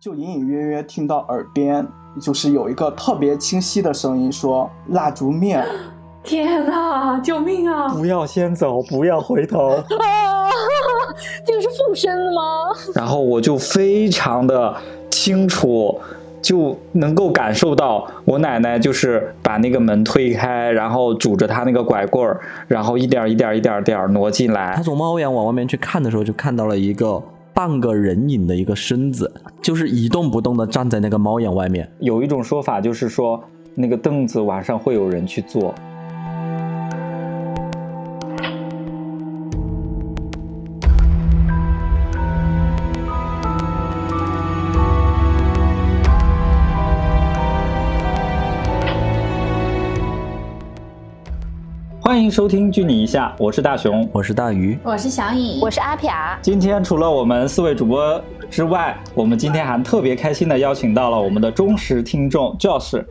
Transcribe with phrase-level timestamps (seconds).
[0.00, 1.86] 就隐隐约约听到耳边
[2.18, 5.66] 就是有一个特别清晰的声音说蜡烛灭了。
[6.24, 7.20] 天哪！
[7.20, 7.86] 救命啊！
[7.88, 9.68] 不要先走，不要回头。
[9.76, 10.48] 啊，
[11.44, 12.42] 这个是附身的吗？
[12.96, 14.74] 然后我就非常的
[15.10, 16.00] 清楚，
[16.40, 24.72] 就能够感受到我奶奶就是把那个门推开，然后拄着她那个拐棍儿，然后一点一点一点点挪进来。
[24.74, 27.22] 她从猫眼往外面去看的时候，就看到了一个
[27.52, 31.90] 半个人影的一个身子，就是一动不动的站在那个猫眼外面。
[32.00, 33.42] 有一种说法就是说，
[33.74, 35.74] 那个凳子晚上会有人去坐。
[52.30, 56.12] 迎收听《距你一下》，我是大熊，我是大鱼，我是小颖，我是阿撇。
[56.40, 63.04] 今天除了我们四位主播之外，我们今天还特别开心的邀请到了我们的忠实听众教室。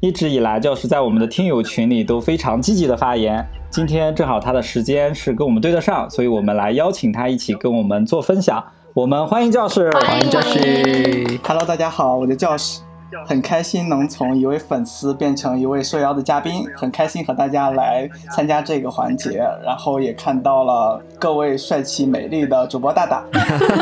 [0.00, 3.42] 一直以来，教室在我们的听友群里都非常积极的发言。
[3.70, 8.62] 今天正好他的时间是跟我们对得上，所以我们来邀请他一起跟我们做分享。
[8.92, 11.24] 我们欢迎教室，欢迎教室。
[11.42, 12.82] Hello，大家好，我叫教室。
[13.26, 23.24] 很开心能从一位粉丝变成一位受邀的嘉宾，很开心和大家来参加这个环节， 然后也看到了各位帅气美丽的主播大大，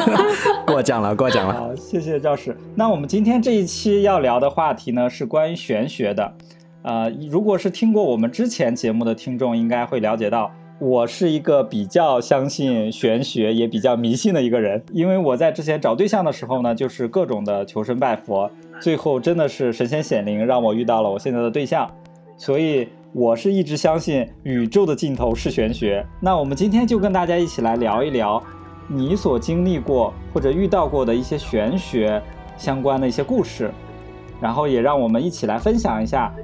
[0.67, 1.55] 过奖了，过奖了。
[1.55, 2.57] 好，谢谢教师。
[2.75, 6.33] 那我们今天这一期要聊的话题呢，是关于玄学的。
[6.83, 10.51] 呃，如果是听过我们之前节目的听众，应该会了解到。
[10.81, 14.83] 我是一个比较相信玄学，也比较迷信的一个人。
[14.93, 21.91] 因为我在之前找对象的时候呢，就是各种的求神拜佛，最后真的是神仙显灵，让我遇到了我现在的对象。
[22.37, 26.05] 所以我是一直相信宇宙的尽头是玄学。
[26.21, 28.43] 那我们今天就跟大家一起来聊一聊
[28.89, 32.21] 你所经历过或者遇到过的一些玄学
[32.57, 33.71] 相关的一些故事，
[34.41, 36.35] 然后也让我们一起来分享一下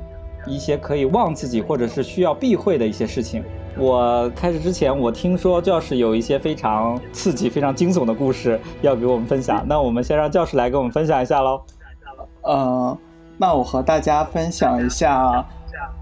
[0.46, 3.42] 一些可以忘自己或者是需要避讳的一些事情。
[3.76, 9.64] 我开始之前，我听说教室有一些非常刺激、非常惊悚的故事要给我们分享。
[9.68, 11.60] 那我们先让教室来给我们分享一下喽。
[12.42, 12.96] 呃，
[13.38, 15.44] 那我和大家分享一下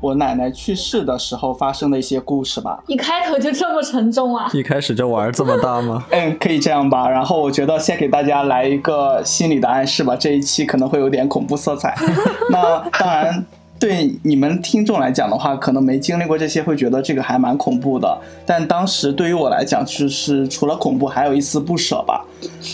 [0.01, 2.83] 我奶奶去世的时候发生的一些故事吧。
[2.87, 4.49] 一开头就这么沉重啊？
[4.53, 6.05] 一开始就玩这么大吗？
[6.11, 7.09] 嗯，可以这样吧。
[7.09, 10.17] 然后我觉得先给大家来一个心理的暗示吧。
[10.17, 11.97] 这一期可能会有点恐怖色彩。
[12.51, 13.45] 那当然。
[13.81, 18.19] 对你们听众来讲的话，可能没经历过这些，会觉得这个还蛮恐怖的。
[18.45, 22.25] 但当时对于我来讲，就是除了恐怖，还有一丝不舍吧。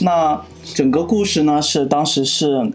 [0.00, 2.72] 那整个故事呢，是当时是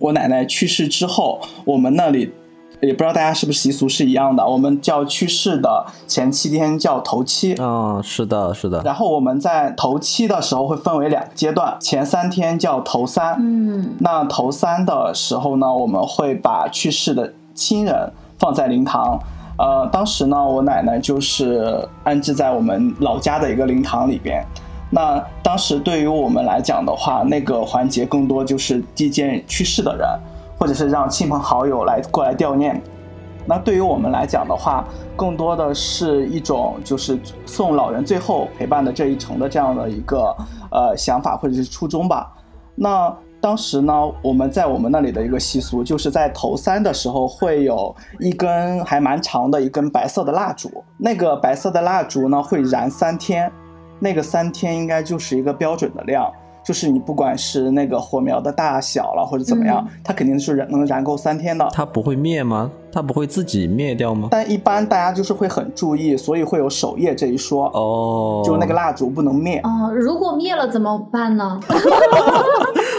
[0.00, 2.32] 我奶奶去世之后，我们那里
[2.80, 7.54] 也不知道大家是不是习俗是一样的，我们叫去世的前七天叫头七。
[7.60, 8.80] 嗯，是的，是的。
[8.82, 13.36] 然后我们在头七的时候会分为两个阶段，前三天叫头三。
[13.38, 19.20] 嗯，那头三的时候呢，我们会把去世的亲人放在灵堂，
[19.58, 24.42] 呃，当时呢，我奶奶就是安置在我们老家的一个灵堂里边。
[24.90, 30.08] 那当时对于我们来讲的话，那个环节更多就是祭奠去世的人，
[30.58, 32.82] 或者是让亲朋好友来过来吊念。
[33.46, 34.84] 那对于我们来讲的话，
[35.16, 40.36] 更多的是一种就是送老人最后陪伴的这一程的这样的一个
[40.70, 42.32] 呃想法或者是初衷吧。
[42.74, 43.16] 那。
[43.42, 53.50] 当时呢，我们在我们那里的一个习俗，就是在头三的时候会有一根还蛮长的一根白色的蜡烛，那个白色的蜡烛呢会燃三天，
[54.00, 56.28] 那个三天应该就是一个标准的量。
[56.62, 61.66] 就是你不管是那个火苗的大小了，或者怎么样，它肯定是燃能燃够三天的。
[61.72, 62.70] 它不会灭吗？
[62.92, 64.28] 它不会自己灭掉吗？
[64.30, 67.64] 但一般大家就是会很注意，所以会有守夜这一说。
[67.68, 69.58] 哦，就那个蜡烛不能灭。
[69.64, 71.58] 哦，如果灭了怎么办呢？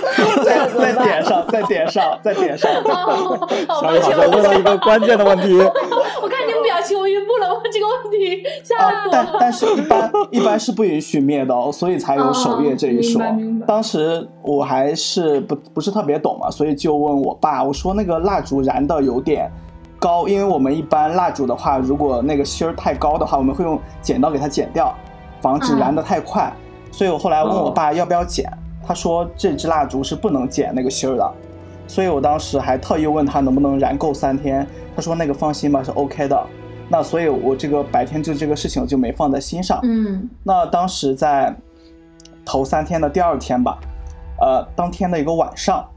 [0.44, 2.72] 再再点上，再点上，再点上。
[3.80, 5.58] 小雨好像问到一个关键的问题。
[6.22, 9.12] 我看你们表情，我晕不能问这个问题，吓死我了。
[9.12, 13.22] 但但是一般一般是不允许灭的哦，所以才有守夜这一说。
[13.68, 19.52] 当时我还是不不是特别懂嘛，所以就问我爸，我说那个蜡烛燃的有点
[20.00, 24.94] 高，因为我们一般蜡烛的话，如果那个芯儿太高的话，我们会用剪刀给它剪掉，
[25.42, 26.52] 防止燃的太快。
[26.92, 28.52] 所以我后来问我爸要不要剪，
[28.86, 31.32] 他说这支蜡烛是不能剪那个芯儿的。
[31.88, 36.48] 所以我当时还特意问他能不能燃够三天，他说那个放心吧，是 OK 的。
[36.90, 39.80] 那所以我这个白天就这个事情我就没放在心上。
[39.84, 41.56] 嗯，那当时在。
[42.44, 43.78] 头三天的第二天吧，
[44.42, 45.88] 呃，当天的一个晚上，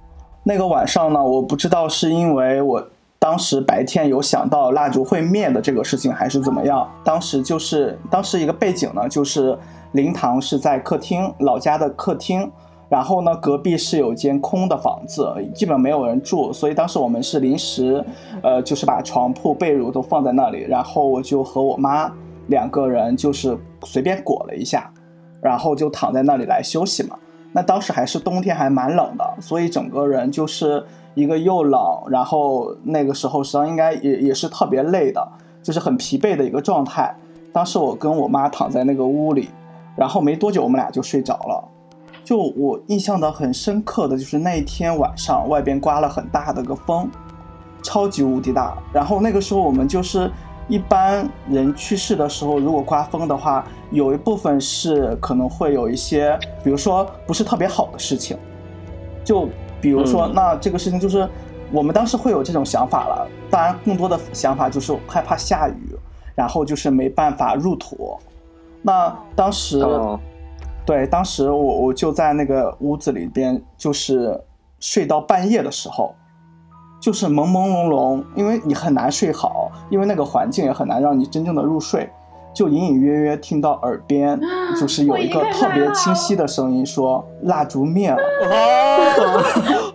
[0.42, 2.86] 那个晚上呢，我不知道是因为我
[3.18, 6.86] 当时白天有想到蜡烛会灭的这个事情，还是怎么样。
[7.02, 9.58] 当时就是当时一个背景呢，就是
[9.92, 12.52] 灵堂是在客厅，老家的客厅，
[12.94, 18.04] 然后呢，隔壁是有间空的房子，基本没有人住，所以当时我们是临时，
[18.40, 22.08] 呃，就是把床铺、被褥都放在那里，然后我就和我妈
[22.46, 24.88] 两个人就是随便裹了一下，
[25.42, 27.18] 然后就躺在那里来休息嘛。
[27.52, 30.80] 那当时还是冬天，还蛮冷的，所以整个人就是
[31.14, 35.20] 一个又冷，然后那个时候实际上应该也也是特别累的，
[35.64, 37.12] 就是很疲惫的一个状态。
[37.52, 39.48] 当时我跟我妈躺在那个屋里，
[39.96, 41.70] 然后没多久我们俩就睡着了。
[42.24, 47.08] 就我印象的很深刻的就是那一天晚上，外边刮了很大的个风，
[47.82, 48.76] 超级无敌大。
[48.94, 50.30] 然后那个时候我们就是
[50.66, 58.38] 一般人去世的时候，如果刮风的话，有一部分是可能会有一些，比如说不是特别好的事情，
[59.22, 59.46] 就
[59.82, 61.28] 比如说、嗯那这个事情就是
[61.70, 63.28] 我们当时会有这种想法了。
[63.50, 65.94] 当然，更多的想法就是害怕下雨，
[66.34, 68.18] 然后就是没办法入土。
[68.80, 69.84] 那当时。
[70.84, 74.40] 哦，对，当时我我就在那个屋子里边，就是
[74.78, 76.14] 睡到半夜的时候，
[77.00, 82.08] 就是朦朦胧胧，因为你很难睡好，因为那个环境也很难让你真正的入睡，
[82.54, 84.38] 就隐隐约约听到耳边
[84.78, 88.18] 就是有一个特别清晰的声音说蜡烛灭了。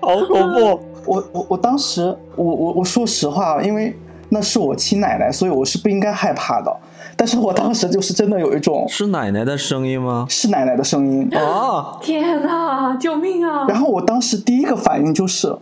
[0.01, 0.79] 好恐怖！
[1.05, 3.95] 我我我当时我我我说实话，因为
[4.27, 6.75] 那是我亲奶奶，所以我是不应该害怕的。
[7.19, 10.25] 但是我当时就是真的有一种是奶奶的声音吗？
[10.29, 13.65] 是奶奶的声音，啊，天哪，救命啊！
[13.67, 15.53] 然后我当时第一个反应就是，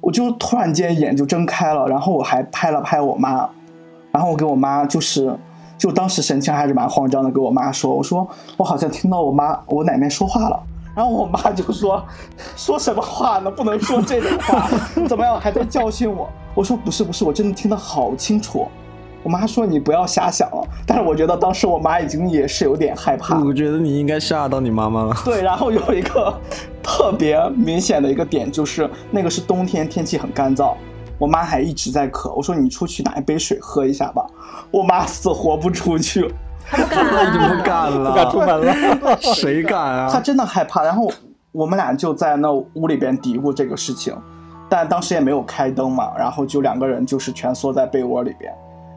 [0.00, 3.48] 我就突然间眼就睁开了，然后我还拍了拍我妈，
[4.10, 5.32] 然后我给我妈就是，
[5.78, 10.60] 就当时神情还是蛮慌张的，给我妈说，我说我好像听到我妈我奶奶说话了。
[10.96, 12.04] 然后我妈就说
[12.56, 13.50] ：“说什么话呢？
[13.50, 14.68] 不能说这种话，
[15.08, 15.40] 怎么样？
[15.40, 18.66] 还在教训我。”我说：“不是，不是，我真的听得好清楚。”
[19.24, 23.36] 我妈说：“你不要瞎想了。”但是我觉得当时我妈已经也是有点害怕。
[23.40, 25.16] 我觉得你应该吓到你妈妈了。
[25.24, 26.32] 对，然后有一个
[26.82, 30.74] 特别明显的一个点，就是那个是冬天，天气很干燥，
[31.18, 32.32] 我妈还一直在咳。
[32.34, 34.26] 我说你出去拿一杯水喝一下吧，
[34.70, 36.30] 我妈死活不出去，
[36.66, 39.16] 他不敢、那已经不敢了，不敢出门了。
[39.34, 40.20] 谁敢啊她啊？
[40.20, 40.84] 真的害怕。
[40.84, 41.10] 然后
[41.50, 44.14] 我们俩就在那屋里边嘀咕这个事情，
[44.68, 48.52] 但当时也没有开灯嘛，然后就两个人就是蜷缩在被窝里边，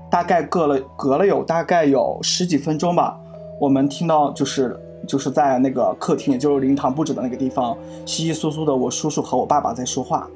[0.09, 3.17] 大概隔了隔了有大概有十几分钟吧，
[3.59, 10.27] 我们听到就是就是在那个客厅，也就是灵堂布置的那个地方，稀稀疏疏的我叔叔和我爸爸在说话，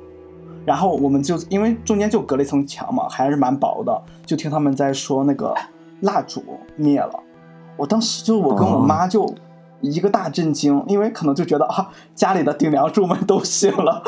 [0.65, 5.55] 然后我们就因为中间就隔了一层墙嘛，还是蛮薄的，就听他们在说那个
[6.01, 6.43] 蜡烛
[6.75, 7.19] 灭了，
[7.77, 9.33] 我当时就我跟我妈就。
[9.83, 14.03] 一个大震惊，因为可能就觉得啊，家里的顶梁柱们都醒了，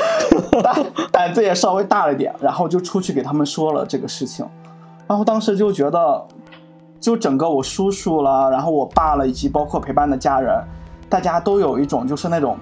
[0.62, 4.46] 胆胆子也稍微大了点，然后就出去给他们说了这个事情，
[5.08, 6.26] 然后当时就觉得，
[7.00, 10.58] 就整个我叔叔了，然后我爸了，以及包括陪伴的家人，
[11.10, 12.58] 大家都有一种就是那种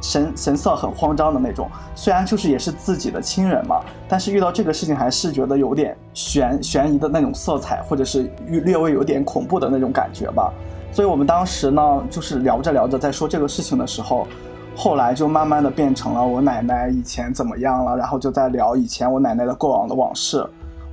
[0.00, 1.68] 神神色很慌张的那种。
[1.94, 10.52] 虽然就是也是自己的亲人嘛，但是遇到这个事情还是觉得有点悬悬疑的那种色彩，或者是略略微有点恐怖的那种感觉吧。
[10.92, 14.26] 所以我们当时呢，就是聊着聊着在说这个事情的时候，
[14.76, 20.44] 后来就慢慢的变成了我奶奶以前怎么样了，然后就在聊以前我奶奶的过往的往事。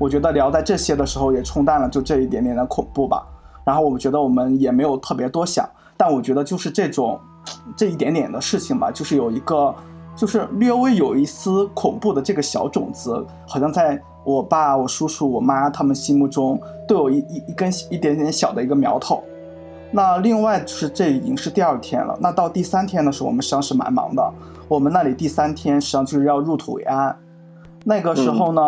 [0.01, 3.23] 我觉得聊在这些的时候，也冲淡了就这一点点的恐怖吧。
[3.63, 5.63] 然后我觉得我们也没有特别多想，
[5.95, 7.19] 但我觉得就是这种
[7.77, 9.71] 这一点点的事情吧，就是有一个
[10.15, 19.23] 就是略微有一丝恐怖的这个小种子，好像在我爸、我叔叔、我妈他们心目中都有一一一根一点点小的一个苗头。
[19.91, 24.33] 那另外就是这已经是第二天了，那到第三天的时候，我们实际上是蛮忙的。
[24.67, 27.15] 我们那里第三天实际上就是要入土为安，
[27.85, 28.61] 那个时候呢，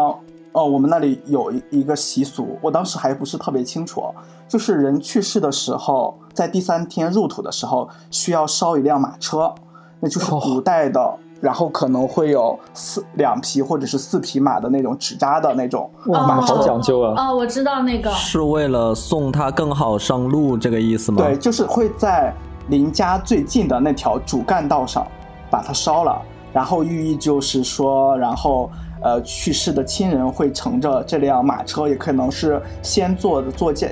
[0.53, 4.03] 哦，我们那里有一一个习俗，我当时还不是特别清楚，
[4.47, 9.53] 就是人去世的时候，在第三天入土的时候，需要烧一辆马车，
[9.99, 17.29] 那就是古代的，然后可能会有四两匹或者是四匹马的那种纸扎的那种哇，马车好讲究啊！
[17.29, 21.23] 哦，我知道那个，是为了送他更好上路这个意思吗？
[21.23, 22.33] 对，就是会在
[22.69, 25.05] 邻家最近的那条主干道上
[25.49, 26.21] 把它烧了，
[26.53, 28.69] 然后寓意就是说，然后
[29.03, 33.87] 呃去世的亲人会乘着这辆马车，也可能是先坐的坐驾，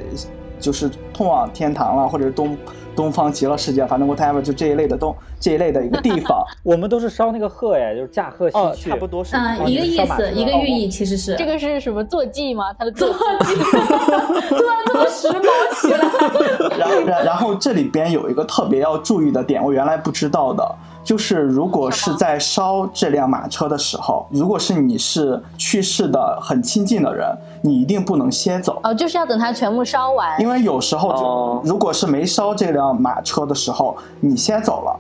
[0.59, 2.57] 就是通往天堂了，或者是东
[2.95, 6.43] 东方极乐世界，反正 whatever 就这一类的东这一类的一个地方。
[6.61, 8.89] 我们都是烧那个鹤哎，就是驾鹤西哦，去。
[8.89, 9.35] 差不多是。
[9.35, 12.73] 嗯，一个意思，一个寓意，其实是这个是什么坐骑吗？
[12.77, 16.77] 它的坐坐骑骑，突然这么时髦起来。
[16.77, 30.39] 然后，然然后这里边有一个特别要注意的点，我原来不知道的，就是如果是在烧这辆马车的时候，如果是你是去世的很亲近的人，你一定不能先走，哦，就是要等它全部烧完。
[30.39, 34.99] 因为有时候如果是没烧这辆马车的时候，你先走了。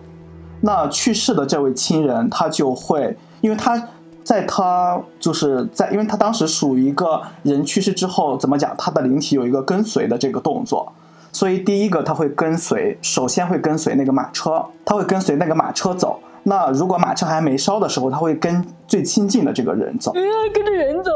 [0.59, 3.87] 那去世的这位亲人他就会，因为他
[4.23, 10.91] 在他就是在，因为他当时属于一个人去世之后怎么讲，他的灵体有一个跟随的这个动作。
[11.31, 16.19] 所以第一个他会跟随，首先会跟随那个马车，他会跟随那个马车走。
[16.43, 21.11] 那如果马车还没烧的时候，他会跟最亲近的这个人走，跟着人走，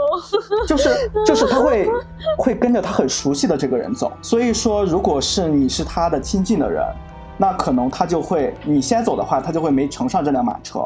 [0.67, 0.89] 就是
[1.25, 1.89] 就是他会
[2.37, 4.11] 会跟着他很熟悉的这个人走。
[4.21, 6.85] 所以说，如果是你是他的亲近的人，
[7.37, 10.79] 那可能他就会你先走的话，他就会没乘上这辆马车，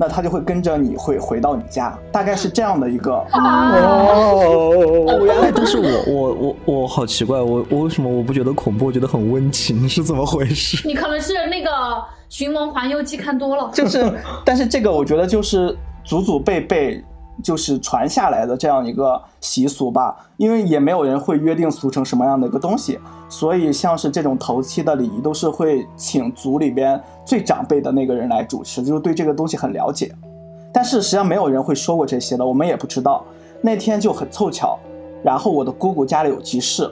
[0.00, 3.22] 那他就会跟着你会回到你家，大概是这样的一个。
[3.36, 10.88] 哦， 原来但是我我我我好奇怪，我我为什么我不觉得恐怖，我觉得很温情， 是怎么回事？
[10.88, 11.70] 你可能是那个
[12.30, 14.10] 《寻梦环游记》看多了，就是，
[14.42, 17.04] 但是这个我觉得就是祖祖辈辈
[17.42, 30.14] 就是传下来的这样一个习俗吧，因为也没有人会约定俗成什么样的一个东西，所以像是这种头七的礼仪都是会请族里边最长辈的那个人来主持，就是对这个东西很了解。
[30.72, 33.24] 但是实际上没有人会说过这些的，我们也不知道。
[33.62, 34.78] 那天就很凑巧，
[35.22, 36.90] 然后我的姑姑家里有急事，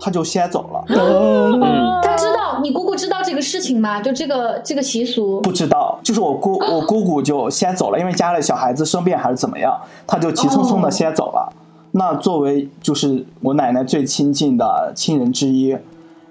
[0.00, 0.84] 她就先走了。
[0.88, 1.60] 嗯，
[2.02, 4.00] 他知道你姑姑知道这个事情吗？
[4.00, 11.52] 就这个这个习俗，不知道，就是我姑我姑姑就先走了，因为家里小孩子生病还是怎么样，他就急匆匆的先走了。
[11.92, 15.76] 那作为就是我奶奶最亲近的亲人之一，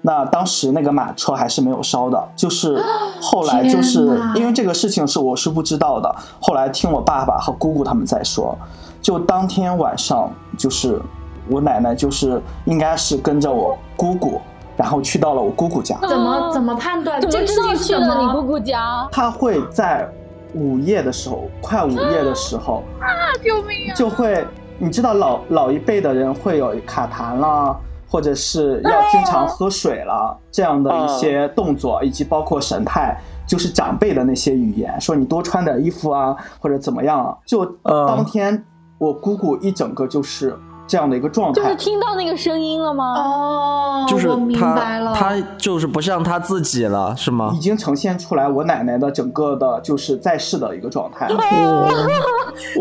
[0.02, 2.82] 那当时那个马车还是没有烧的，就是
[3.20, 8.56] 后来就是因为这个事情是我是不知道的，后来听我爸爸和姑姑他们在说，
[9.02, 11.00] 就当天晚上就是
[11.48, 14.40] 我奶奶就是应该是跟着我姑姑，
[14.76, 15.96] 然后去到了我姑姑家。
[16.08, 17.94] 怎么怎么判断怎么知道去？
[17.94, 19.08] 了你姑姑家？
[19.12, 20.08] 她会在
[20.54, 23.06] 午夜的时候，快午夜的时候啊，
[23.42, 23.94] 救命啊！
[23.94, 24.44] 就会，
[24.78, 27.76] 你知道老老一辈的人会有卡痰啦，
[28.08, 33.16] 或者是要经常喝水啦这样的一些动作，以及包括神态，
[33.46, 37.36] 就是长辈的那些语言，说你多穿点衣服啊，或者怎么样啊。
[37.46, 38.64] 就嗯当天
[38.98, 40.58] 我姑姑一整个就是
[40.90, 43.14] 这样的一个状态，就是听到那个声音了吗？
[43.14, 45.14] 哦，就是我明白他了。
[45.14, 47.60] 他就是不像他自己了，是吗已？
[47.60, 51.28] 经呈现出来我奶奶的整个的就是在世的一个状态。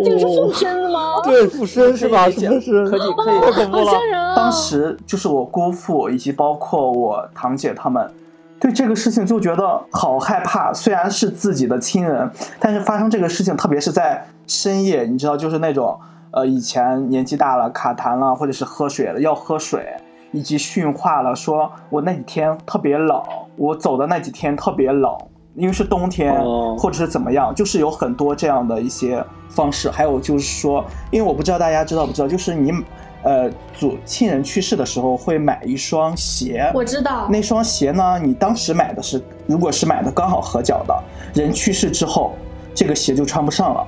[0.04, 1.22] 这个是附身的吗？
[1.24, 2.24] 对，附身是吧？
[2.24, 2.89] 可以理解是？
[2.89, 3.94] 可以可以太恐怖了！
[4.36, 8.12] 当时就是我姑父以及包括我堂姐他们，
[8.60, 10.74] 对这个事情就觉得好害怕。
[10.74, 12.28] 虽然是自己的亲人，
[12.60, 15.96] 但是发生这个事情，特别是在深夜，你知道，就是那种
[16.32, 19.86] 呃，以前年纪大了卡痰了，或者是喝水了要喝水，
[20.32, 23.22] 以及训话了，说我那几天特别冷，
[23.56, 25.12] 我走的那几天特别冷。
[25.56, 29.90] 因为是冬天，哦或者是怎么样，就是有很多这样的一些方式。
[29.90, 32.72] 还有就是说，因为我不知道大家知道不知道，就是你
[33.24, 42.32] 呃，祖亲人去世的时候会买一双鞋，我知道，那双鞋呢，你当时买的是，如果是买的刚好合脚的，人去世之后，
[42.74, 43.86] 这个鞋就穿不上了，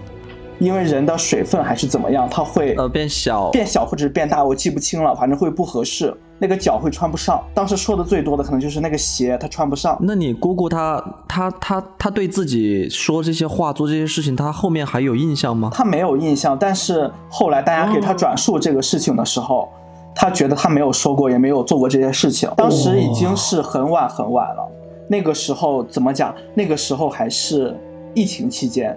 [0.62, 7.44] 因为人的水分还是怎么样，它会呃，变小，变小或者是变大，我记不清了，反正会不合适，那个脚会穿不上。
[7.52, 9.98] 当时说的最多的可能就是那个鞋他穿不上。
[10.00, 15.72] 那你姑姑她她她她对自己说这些话、做这些事情，她后面还有印象吗？
[15.74, 19.68] 她没有印象，但是后来大家给她转述这个事情的时候，
[20.14, 22.48] 她觉得她没有说过，也没有做过这些事情。
[22.56, 24.72] 当时已经是很晚很晚了，
[25.10, 26.36] 那个时候怎么讲？
[26.54, 27.76] 那个时候还是
[28.14, 28.96] 疫情期间，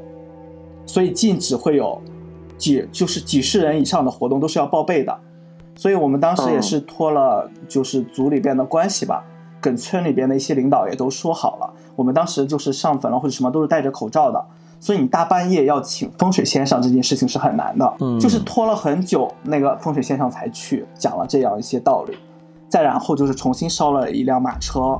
[0.87, 2.00] 所以禁止会有
[2.57, 5.17] 几就是几十人以上的活动都是要报备的。
[5.76, 9.25] 所以我们当时也是托了就是组里边的关系吧，
[9.61, 11.75] 跟村里边的一些领导也都说好了。
[11.97, 14.45] 我们当时就是上坟了或者什么都是戴着口罩的，
[14.79, 22.17] 所以你大半夜要请风水先生这件事情是很难的，嗯就是拖了很久，那个风水先生才去讲了这样一些道理。
[22.69, 24.99] 再然后就是重新烧了一辆马车，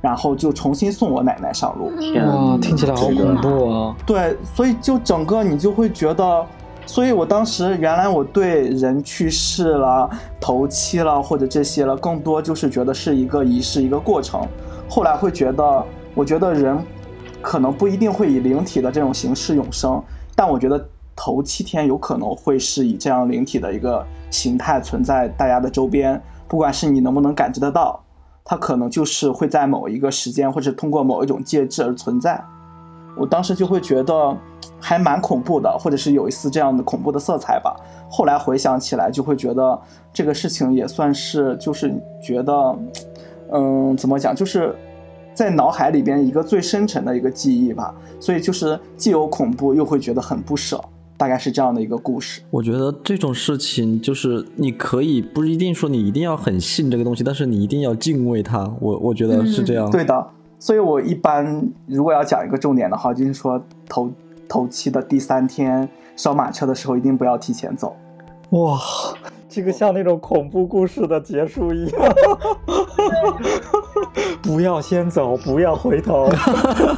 [0.00, 1.86] 然后就重新送我奶奶上路。
[1.86, 3.96] 哇，哦听起来好恐怖啊！
[4.06, 6.46] 对，所以就整个你就会觉得，
[6.86, 10.08] 所以我当时原来我对人去世了、
[10.40, 14.40] 头七了或者这些了，更多就是觉得是一个仪式、一个过程。
[14.88, 16.76] 后来会觉得，我觉得人
[17.40, 20.02] 可能不一定会以灵体的这种形式永生，
[20.34, 28.02] 但我觉得头七天有可能会是以这样灵体的一个形态存在大家的周边，不管是你能不能感知得到，
[28.50, 32.42] 它可能就是会在某一个时间或者通过某一种介质而存在。
[33.16, 34.36] 我当时就会觉得
[34.80, 37.76] 还蛮恐怖的，或者是有一丝这样的恐怖的色彩吧。
[38.10, 39.80] 后来回想起来，就会觉得
[40.12, 42.76] 这个事情也算是，就是觉得，
[43.52, 44.74] 嗯，怎么讲，就是
[45.32, 47.94] 在脑海里边一个最深沉的一个记忆吧。
[48.18, 50.82] 所以就是既有恐怖，又会觉得很不舍，
[51.20, 52.40] 大概是这样的一个故事。
[52.50, 58.74] 我觉得这种事情就是你可以不一定说你一定要很信这个东西，但是你一定要敬畏它。
[58.80, 59.90] 我我觉得是这样。
[59.90, 60.26] 对的，
[60.58, 64.10] 所以我一般如果要讲一个重点的话，就是说头
[64.48, 65.86] 头七的第三天
[66.16, 67.94] 烧马车的时候，一定不要提前走。
[68.52, 68.80] 哇，
[69.50, 72.02] 这个像那种恐怖故事的结束一样。
[74.42, 76.30] 不要先走，不要回头。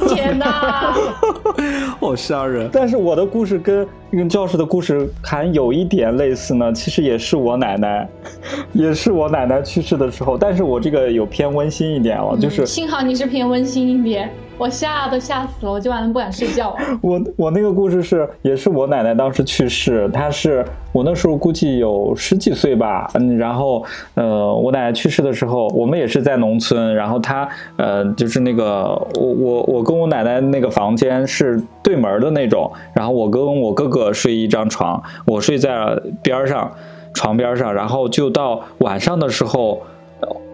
[0.07, 0.93] 天哪！
[1.99, 2.69] 好吓人。
[2.71, 8.07] 但是我的故事跟跟教室的故事还有一点类似呢，其实也是我奶奶，
[8.73, 16.75] 也是我奶奶去世的时候，但是我这个有偏温馨一点哦，就是嗯幸好你是偏温馨一点，我吓都吓死了，我今晚都不敢睡觉。
[17.01, 23.83] 我我那个故事是，也是我奶奶当时去世，她是我那时候估计有十几岁吧，嗯，然后
[24.13, 36.71] 呃，我奶奶去世的时候，我们也是在农村，然后她呃，就是那个我我我跟我奶奶那个房间是对门的那种，然后我跟我哥哥睡一张床，我睡在边上
[37.13, 39.81] 床边上，然后就到晚上的时候。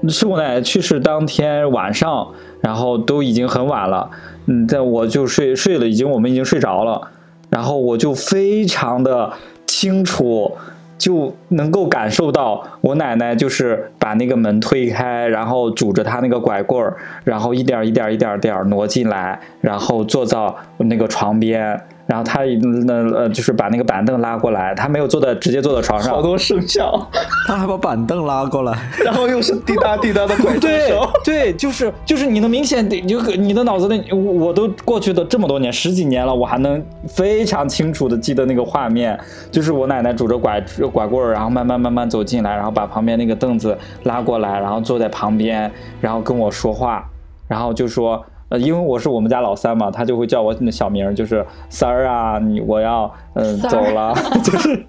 [0.08, 2.25] 是我奶奶去世当天晚上，
[2.62, 4.10] 然后都已经很晚了，
[4.48, 7.10] 嗯，在我就睡睡了，已经我们已经睡着了，
[7.50, 9.32] 然后我就非常的
[9.66, 10.58] 清楚，
[10.98, 21.80] 就能够感受到我奶奶就是把那个门推开，然后拄着她那个拐棍儿，然后一点一点一点点儿挪进来，然后坐到那个床边。
[22.10, 22.39] 然后他
[22.88, 27.08] 那呃，就是把那个板凳拉过来，他没有坐在直接坐在床上，好多声效，
[27.46, 28.75] 他还把板凳拉过来，
[29.06, 31.00] 然后又是滴答滴答的拐杖 对声。
[31.24, 39.16] 对，就是就是你能明显你，就你的脑子里，我我都过去的这么多年，十几年了，我还能非常清楚的记得那个画面，
[39.51, 40.60] 就是我奶奶拄着拐
[40.92, 47.08] 拐棍儿，然后慢慢慢慢走进来，然后把旁边那个凳子拉过来，然后坐在旁边，然后跟我说话，
[47.48, 48.25] 然后就说。
[48.50, 54.13] 呃，因为我是我们家老三嘛，他就会叫我小名儿，就是三儿啊，你我要嗯走了，
[54.44, 54.86] 就是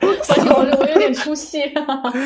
[0.49, 1.61] 我我有点出戏。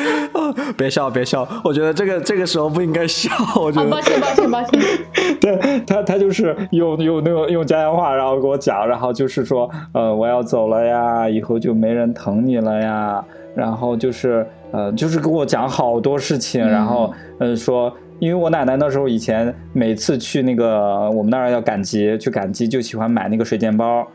[0.77, 4.81] 别笑别笑，我觉得这个这个时候不应该笑，我觉啊，得抱歉抱歉抱歉。
[5.41, 13.23] 对他，他就是用用那个用家乡话，然后跟我讲，然后就是说，呃，我要走了呀，以后就没人疼你了呀，
[13.55, 24.05] 然后就是呃，就是跟我讲好多事情，然后呃说，因为我奶奶那时候以前每次去那个我们那儿要赶集，去赶集就喜欢买那个水煎包。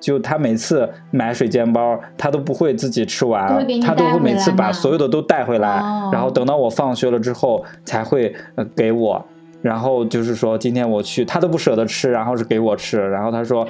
[0.00, 9.24] 就她每次买水煎包，她都不会自己吃完她都会每次把所有的都带回来，哦然后等到我放学了之后才会呃给我，
[9.60, 13.66] 然后就是说今天我去，她都不舍得吃，然后是给我吃，然后她说。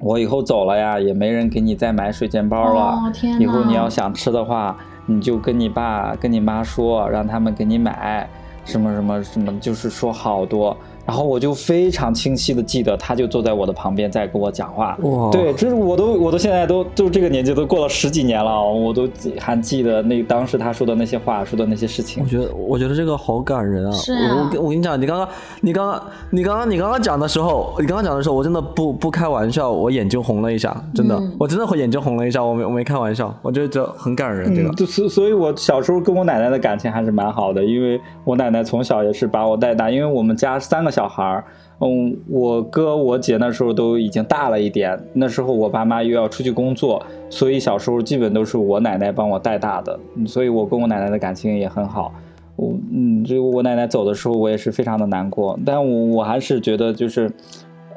[0.00, 2.80] 我以后走了呀，也没人给你再买水煎包了。
[2.80, 8.30] 哦以后你要想吃的话，你就跟你爸、跟你妈说，让他们给你买，
[8.68, 10.76] 什么什么什么，就是说好多。
[11.08, 14.94] 然后我就非常清晰的记得，他就坐在我的旁边在跟我讲话。
[15.00, 22.28] 哇对，这是我都我都现在都就这个年纪都过了十几年了，我都还记得那当时他说的那些话，说的那些事情我。
[22.28, 23.92] 觉得，我觉得这个好感人啊！
[23.92, 25.26] 是啊我我跟我跟你讲，你刚刚，
[25.62, 34.74] 你刚刚，你刚刚，你刚刚讲的时候，你刚刚讲的时候，我真的不不开玩笑，我眼睛红了一下，真的，嗯我真的会眼睛红了一下，我没我没开玩笑，我觉得这很感人，这个嗯，。
[34.74, 41.44] 就所所以，我小时候跟我奶奶的感情还是蛮好的，因为我奶奶从小也是把我带大，因为我们家三个小孩儿，
[41.78, 52.12] 嗯，我哥我姐那时候都已经大了一点，那时候我爸妈又要出去工作，所以小时候基本都是我奶奶帮我带大的，所以我跟我奶奶的感情也很好。
[52.56, 57.30] 我嗯，这个我奶奶走的时候，我也是非常的难过，但我我还是觉得就是，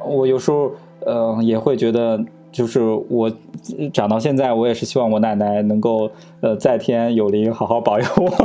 [0.05, 0.71] 我有时候
[1.03, 3.31] 呃也会觉得，就是我
[3.91, 6.07] 长到现在，我也是希望我奶奶能够
[6.41, 8.29] 呃在天有灵，好好保佑我。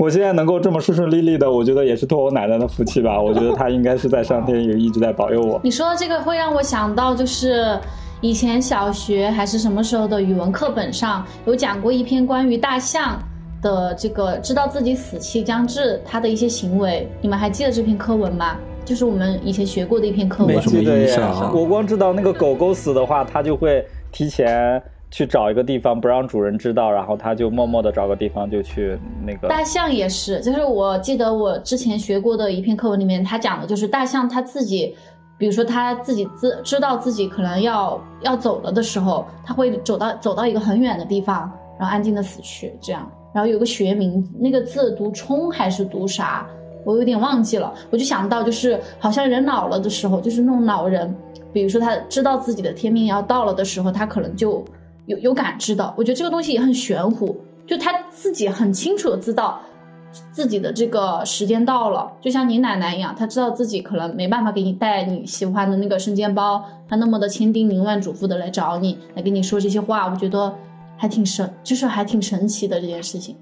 [0.00, 3.20] 我现在能够这么顺顺利利的，我觉得也是托我奶奶的福气吧。
[3.20, 5.60] 我觉得她应该是在上天也一直在保佑我。
[5.62, 7.78] 你说的这个会让我想到，就是
[8.22, 13.22] 以前小学还是什么时候的语文课本上有讲过一篇关于大象
[13.60, 18.56] 的这个知道自己死期将至，它的一些行为，你们还记得这篇课文吗？
[18.86, 20.62] 就是我们以前学过的一篇课文没。
[20.62, 29.48] 什么记得耶印象啊我光知道那个狗狗死的话，它就会提前去找一个地方，不让主人知道，然后它就默默的找个地方就去那个。
[29.48, 34.94] 大象也是，就是我记得我之前学过的一篇课文里面，它讲的就是大象它自己，
[35.36, 43.10] 比如说它自己知知道自己可能要要走了的时候，它会走到走到一个很远的地方，然后安静的死去，这样。
[43.32, 46.46] 然后有个学名，那个字读冲还是读啥，
[46.84, 47.72] 我有点忘记了。
[47.90, 51.12] 我就想到，就是好像人老了的时候，就是那种老人，
[51.52, 54.64] 比如说他知道自己的天命要到了的时候，他可能就
[55.06, 55.94] 有有感知的。
[55.96, 57.36] 我觉得这个东西也很玄乎，
[57.66, 59.60] 就他自己很清楚的知道
[60.32, 70.52] 自己的这个时间到了，就像你奶奶一样，她知道自己可能没办法给你带你喜欢的那个生煎包，她那么的千叮咛万嘱咐的来找你，来跟你说这些话，我觉得
[70.96, 73.36] 还挺神，就是还挺神奇的这件事情。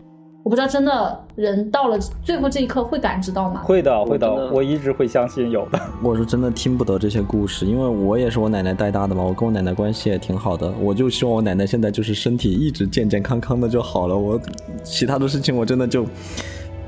[0.49, 3.61] 我不知道真的人到了最后这一刻会感知到吗？
[3.65, 5.79] 会的，会的，我一直会相信有的。
[6.03, 14.41] 我是真的听不得这些故事，因为我也是我奶奶带大的嘛，我跟我奶奶关系也挺好的，我就希望我奶奶现在就是身体一直健健康康的就好了，我
[14.83, 16.07] 其他的事情我真的就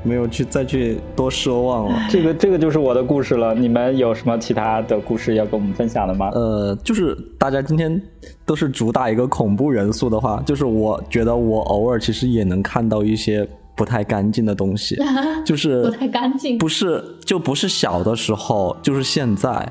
[0.03, 1.99] 没有去再去多奢望了。
[2.09, 3.53] 这个这个就是我的故事了。
[3.53, 6.29] 你们有什么其他的故事要跟我们分享的吗？
[6.33, 8.01] 呃，就是大家今天
[8.45, 14.97] 都是主打一个恐怖元素的话，就是我觉得我偶尔其实也能看到一些不太干净的东西，
[15.45, 19.67] 就是不太干净不是就不是小的时候，就是现在，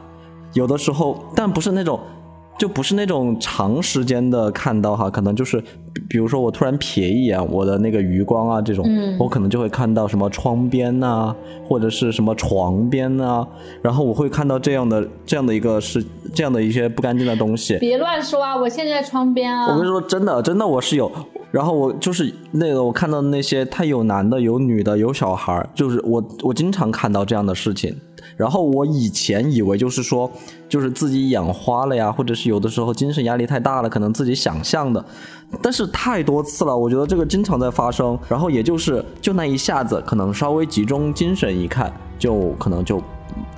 [0.55, 1.99] 有的时候，但不是那种。
[2.59, 11.35] 就不是那种长时间的看到哈，可能就是，比比如说我突然瞥一眼我的那个余光啊，这种，嗯我可能就会看到什么窗边呐、
[11.67, 13.47] 或者是什么床边呐、
[13.83, 17.79] 然后我会看到这样的这样的一个是这样的一些不干净的东西。
[17.79, 18.57] 别乱说啊！
[18.57, 19.67] 我现在在窗边啊。
[19.73, 21.11] 我跟你说，真的，真的我是有。
[21.51, 27.97] 然后我就是那个，我看到那些，他有男的，有女的，有小孩儿，就是我我经常看到这样的事情。
[28.41, 30.31] 然后我以前以为就是说，
[30.67, 35.05] 就是自己眼花了呀，或者是有的时候精神压力太大了，可能自己想象的。
[35.61, 38.19] 但是太多次了，我觉得这个经常在发生。
[38.27, 42.97] 然后也就是就那一下子，可能稍微集中精神一看，就可能就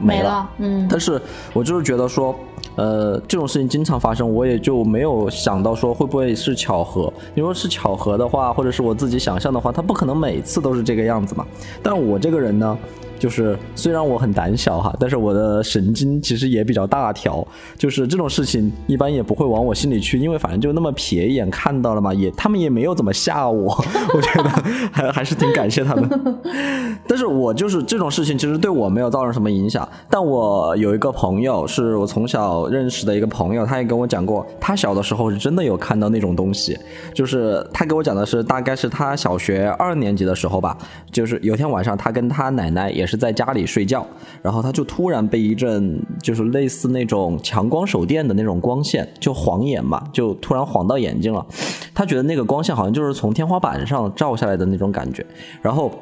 [0.01, 0.21] 没了。
[0.21, 1.21] 没了，嗯，但是
[1.53, 2.35] 我就是觉得说，
[2.75, 7.13] 呃，这种事情经常发生，我也就没有想到说会不会是巧合。
[7.37, 11.47] 因为是巧合的话，或者是我自己想象的话，它不可能每次都是这个样子嘛。
[11.83, 12.77] 但我这个人呢，
[13.23, 17.47] 就是虽然我很胆小哈，但是我的神经其实也比较大条，
[17.79, 23.73] 就是这种事情一般也不会往我心里去，因为反正就那么瞥一眼看到了嘛，也他们也没有怎么吓我，
[24.13, 24.51] 我觉得
[24.91, 26.11] 还 还是挺感谢他们。
[27.07, 29.89] 但是我就是这种事情，其实对我没有造成什么影响。
[30.11, 36.77] 但我有一个朋友，是我从小认识的一个朋友，他也跟我讲过，他小的时候是真的有看到那种东西。
[37.15, 40.77] 就是他给我讲的是，大概是他小学二年级的时候吧，
[41.13, 44.05] 就是有天晚上，他跟他奶奶也是是在家里睡觉，
[44.43, 51.47] 然后他就突然被一阵就是类似那种强光手电的那种光线，就晃眼嘛，就突然晃到眼睛了。
[51.95, 55.25] 他觉得那个光线好像就是从天花板上照下来的那种感觉，
[55.61, 55.93] 然后。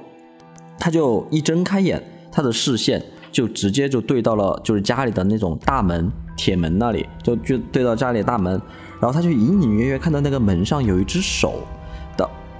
[0.83, 8.59] 他就一睁开眼，他的视线就直接就对到了就是家里的那种大门铁门那里，就就对到家里大门，
[8.99, 11.53] 然后他就隐隐约约看到那个门上有一只手。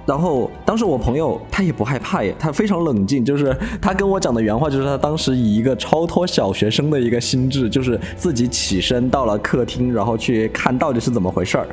[0.05, 11.67] 然后当时我朋友他也不害怕耶，他非常冷静，就是他跟我讲的原话就是他当时以一个超脱小学生的一个心智，就是自己起身到了客厅，然后去看到底是怎么回事儿。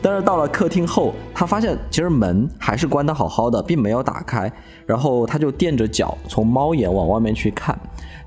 [0.00, 4.50] 但是到了客厅后，他发现其实门还是关得好好的，并没有打开。
[4.86, 7.78] 然后他就垫着脚从猫眼往外面去看，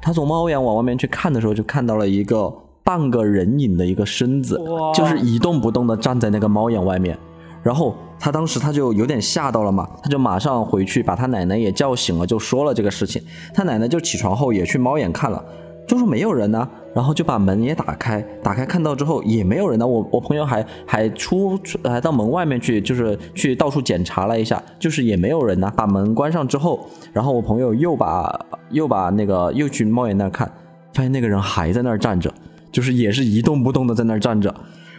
[0.02, 2.52] 他从猫眼往外面去看的时候，就看到了一个
[2.84, 4.60] 半个人影的一个身子，
[4.94, 7.18] 就是一动不动的站在那个猫眼外面。
[7.62, 13.22] 然后他当时他就有点吓到了嘛，他就马上回去把他奶奶也叫醒了，就说了这个事情。
[13.54, 15.44] 他奶奶就起床后也去猫眼看了，
[15.88, 30.52] 就说没有人呢、然后就把门也打开，打开看到之后也没有人呢、我我朋友还还出出还到门外面去，就是去到处检查了一下，就是也没有人呢、把门关上之后，然后我朋友又把又把那个又去猫眼那儿看，
[30.94, 32.34] 发现那个人还在那儿站着，
[32.72, 34.54] 就是也是一动不动的在那儿站着。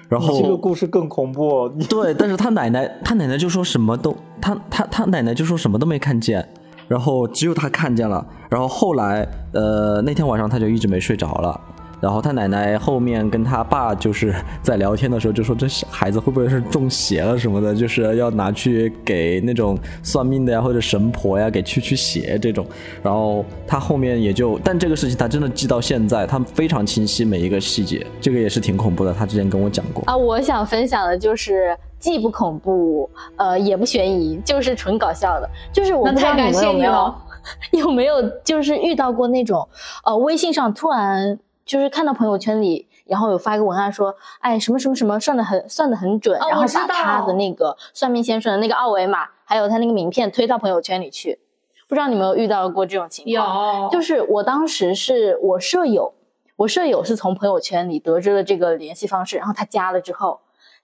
[0.08, 1.70] 然后这个故事更恐怖。
[1.76, 6.48] 你对， 但是他奶奶，他奶奶就说什么都，他他他奶奶就说什么都没看见，
[6.88, 8.26] 然后只有他看见了。
[8.48, 11.60] 然后后来，呃，那天晚上他就一直没睡着了。
[12.00, 22.64] 然后他奶奶后面跟他爸就是在聊天的时候就说，这孩子会不会是中邪了什么的，就是要拿去给那种算命的呀或者神婆呀给驱驱邪这种。
[23.02, 29.12] 然后他后面也就，但这个事情他真的记到现在，他非常清晰每一个细节，这个也是挺恐怖的。
[29.12, 30.04] 他之前跟我讲过。
[30.06, 35.50] 啊，我想分享的就是既不恐怖，呃，也不悬疑，就是纯搞笑的。
[35.72, 37.24] 就是我不知道太感谢你们有没有你了。
[37.72, 39.66] 有没有就是遇到过那种，
[40.04, 51.38] 呃，微信上突然就是看到朋友圈里，然后有发一个文案说，哎，什么什么什么算的很算的很准，然后把他的那个算命先生的那个二维码，还有他那个名片推到朋友圈里去。
[51.86, 53.82] 不知道你们有遇到过这种情况？
[53.82, 56.14] 有，就是我当时是我舍友，
[56.56, 60.40] 我舍友是从朋友圈里得知了这个联系方式，然后他加了之后，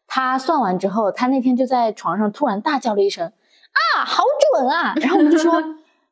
[0.07, 4.93] 他算完之后，他那天就在床上突然大叫了一声啊，好准啊！
[4.97, 5.63] 然后我们就说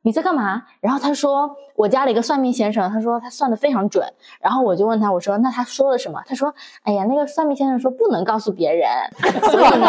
[0.03, 0.63] 你在干嘛？
[0.79, 4.05] 然后他说我加了一个算命先生，他说他算的非常准。
[4.39, 6.21] 然后我就问他，我说那他说了什么？
[6.25, 8.87] 他说哎呀，那个算命先生说不能告诉别人，
[9.49, 9.87] 所以呢，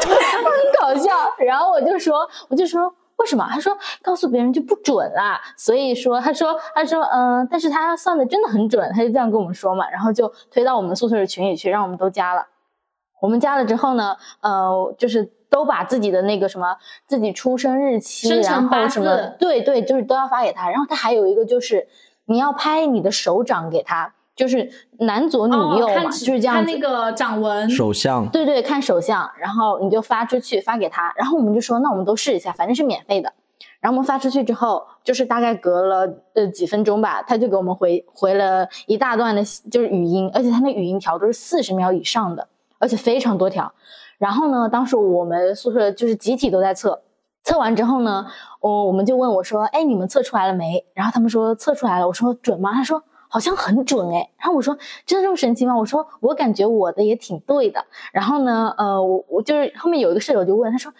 [0.00, 1.10] 很搞笑。
[1.38, 2.94] 然后我就说，我就说。
[3.16, 3.46] 为什么？
[3.48, 12.44] 他说告诉别人就不准啦，所以说他说他说嗯、呃但是他算的真的很准，他就这样跟我们说嘛，然后就推到我们宿舍的群里去，让我们都加了。
[13.22, 20.68] 我们加了之后呢，呃，就是都把自己的那个什么自己出生日期，生辰然后什么字，对对，就是都要发给他。
[20.68, 21.86] 然后他还有一个就是
[22.24, 26.64] 你要拍你的手掌给他，就是男左女右嘛，就是这样子。
[26.64, 33.32] 看那个掌纹，手相，对对，看手相，然后你就发出去发给他，然后我们就说那我们都试一下，反正是免费的。
[33.78, 42.48] 然后我们发出去之后，就是大概隔了呃几分钟吧，他就给我们回回了一大段的，就是语音，而且他那语音条都是四十秒以上的，
[42.80, 43.72] 而且非常多条。
[44.18, 47.02] 然后呢，当时我们宿舍就是集体都在测，
[47.42, 48.26] 测完之后呢，
[48.60, 50.84] 我我们就问我说，哎，你们测出来了没？
[50.94, 52.72] 然后他们说测出来了，我说准吗？
[52.72, 54.30] 他说好像很准哎。
[54.38, 55.76] 然后我说真的这么神奇吗？
[55.76, 57.84] 我说我感觉我的也挺对的。
[58.12, 60.92] 然后呢，呃，我我就是后面有一个舍友就问他说。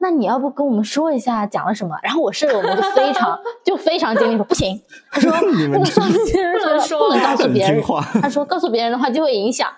[0.00, 1.96] 那你要不跟我们说一下讲了什么？
[2.04, 7.82] 然后我舍友们就非常 就非常坚定说不行，他 说不能告诉别人不能说不能告诉别人，
[8.22, 9.68] 他说告诉别人的话就会影响。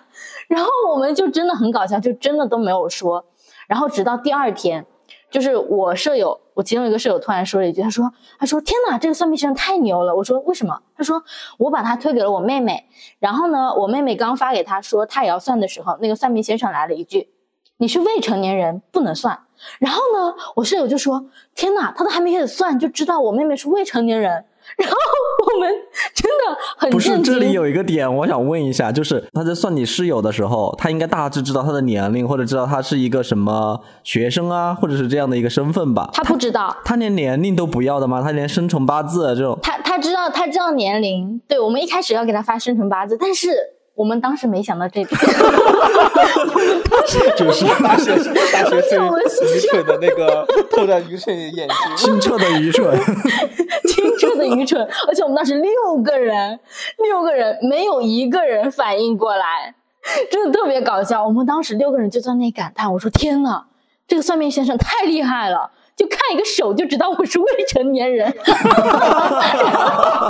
[0.51, 3.25] 然后我们就真的很搞笑，就真的都没有说。
[3.69, 4.85] 然后直到第二天，
[5.29, 11.23] 就是我舍友，我其中一个舍友突然说了一句，他说：“他说天哪，这个算命先生太牛了。”我说：“为什么？”他说
[11.57, 17.29] ：“我把他推给了我妹妹，然后呢，我妹妹刚发给他说他也要算的时候，那个算命先生来了一句
[17.79, 19.39] ：‘你是未成年人，不能算。’
[19.79, 24.43] 然后呢，我舍友就说：‘天哪，他都还没开始算，就知道我妹妹是未成年人。’
[24.77, 24.95] 然后
[25.53, 25.69] 我们
[26.13, 36.09] 真的很不是这里有一个点，我想问一下，就是他在算你室友的时候，他应该大致知道他的年龄，或者知道他是一个什么学生啊，或者是这样的一个身份吧？
[36.13, 38.21] 他不知道。”他连年龄都不要的吗？
[38.21, 43.49] 他连生辰八字这种，他他知道他知道年龄，对我们一开始要给他发生辰八字，但是
[43.95, 45.07] 我们当时没想到这点。
[47.37, 48.15] 就是大学
[48.51, 51.97] 大学 最愚蠢的那个透着愚蠢的眼睛。
[51.97, 52.97] 清澈的愚蠢。
[54.01, 56.59] 清澈的愚蠢， 而且我们当时六个人，
[56.97, 59.75] 六个人没有一个人反应过来，
[60.31, 61.23] 真的特别搞笑。
[61.25, 63.65] 我们当时六个人就在那感叹：“我说天呐，
[64.07, 65.71] 这个算命先生太厉害了！
[65.95, 68.33] 就看一个手就知道我是未成年人。
[68.43, 70.27] ”然后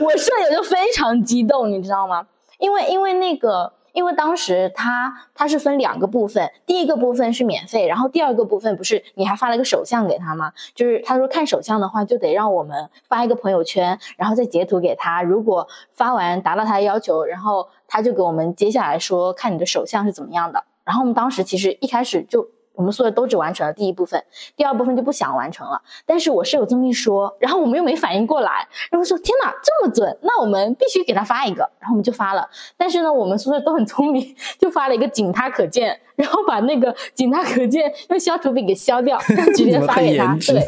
[0.00, 2.26] 我舍友就非常激动，你知道吗？
[2.58, 3.72] 因为因为那个。
[3.92, 10.52] 因为当时他他是分两个部分，第一个部分是免费，然后第二个部分不是你还发了个手相给他吗？
[10.74, 15.22] 就是他说看手相的话，就得让我们发一个朋友圈，然后再截图给他。
[15.22, 20.64] 如果发完达到他的要求，然后他就给我们接下来说看你的手相是怎么样的。
[20.84, 22.48] 然后我们当时其实一开始就。
[22.80, 24.24] 我们宿舍都只完成了第一部分，
[24.56, 25.82] 第二部分就不想完成了。
[26.06, 31.60] 但是我室友这么一说，然后我们又没反应过来，然后说天哪，这么准，那我们必须给他发一个。
[31.78, 32.48] 然后我们就发了。
[32.78, 39.18] 但是呢，我们宿舍都很聪明，就发了一个仅他可见，然后把那个仅他可见用消除笔给消掉，
[39.54, 40.34] 直接 发给他。
[40.36, 40.66] 对。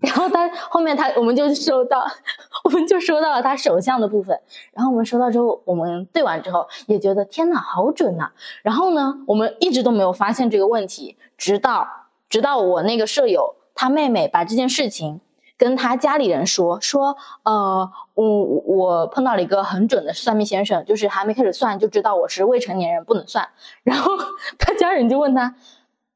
[0.00, 2.02] 然后他后面他我们就收到，
[2.64, 4.38] 我们就收到了他手相的部分。
[4.72, 8.30] 然后我们收到之后，我们对完之后也觉得天哪，好准呐！
[8.62, 11.86] 然后呢，我们一直都没有发现这个问题，直到
[12.30, 15.20] 直到我那个舍友他妹妹把这件事情
[15.58, 23.46] 跟他家里人说，说呃，我我碰到了一个很准的算命先生，就是还没开始算就知道我是未成年人不能算。
[23.82, 24.12] 然后
[24.58, 25.54] 他家人就问他，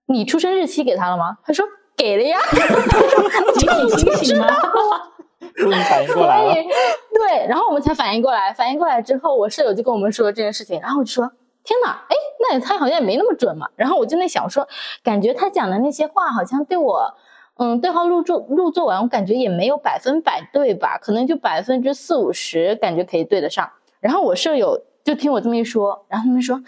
[0.07, 1.37] 你出生日期给他了吗？
[1.45, 1.67] 他说。
[1.97, 2.39] 给了呀，
[3.59, 5.13] 这已经知道了，
[5.55, 6.55] 终于反应过来了。
[6.55, 11.31] 对，然后我们才反应过来，反应过来之后，我舍友就跟我们说这件事情，然后我就说
[11.65, 14.67] ：“天哪，哎，那他好像也没那么准嘛。”然后我就在想说，
[15.03, 17.15] 感觉他讲的那些话好像对我，
[17.59, 20.99] 嗯，对号入座入座完，我感觉也没有百分百对吧？
[20.99, 23.71] 可能就百分之四五十，感觉可以对得上。
[24.01, 26.61] 然后我舍友就听我这么一说，然后他们说。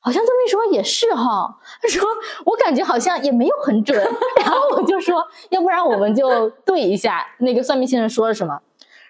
[0.00, 2.02] 好像这么一说也是哈，他说
[2.44, 3.96] 我感觉好像也没有很准，
[4.42, 8.60] 然后我就说，要不然我们就对一下那个算命先生说了什么，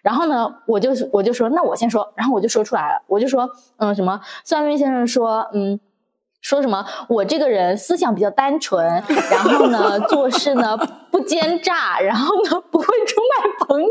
[0.02, 3.48] 然后呢，我就我就说那我先说，然后我就说出来了，我就说
[3.78, 5.78] 嗯什么算命先生说嗯。
[6.40, 6.84] 说什么？
[7.08, 8.84] 我这个人思想比较单纯，
[9.30, 10.76] 然后呢，做事呢
[11.10, 13.88] 不奸诈，然后呢不会出卖朋友，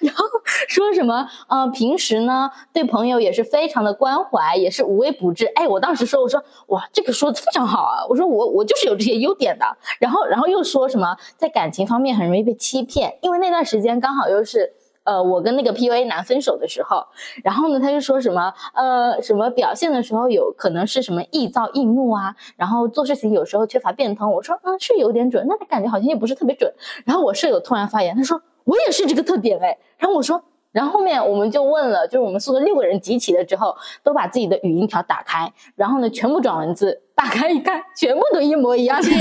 [0.00, 0.24] 然后
[0.68, 1.28] 说什么？
[1.48, 5.46] 呃，平时呢对朋友也是非常的关怀，也是无微不至。
[5.54, 8.04] 哎，我当时说，我说哇，这个说的非常好啊！
[8.08, 9.64] 我说我我就是有这些优点的。
[9.98, 14.75] 然后然后又说什么在感情方面很容易被欺骗，因为那段时间刚好又是。
[15.06, 17.06] 呃，我跟那个 PUA 男分手的时候，
[17.44, 24.30] 然后呢，他就说什么，呃，什么表现的时候有可能是什么易躁易怒啊，然后做事情有时候缺乏变通。
[24.32, 26.70] 我说，嗯，是有点准，那他感觉好像也不是特别准。
[27.04, 29.78] 然后我舍友突然发言，他说我也是这个特点哎。
[29.96, 30.42] 然后我说，
[30.72, 39.12] 然后后面我们就问了，就是我们宿舍六个人集齐了之后，都把自己的语音条打开，然后呢，全部转文字，打开一看，全部都一模一样， 真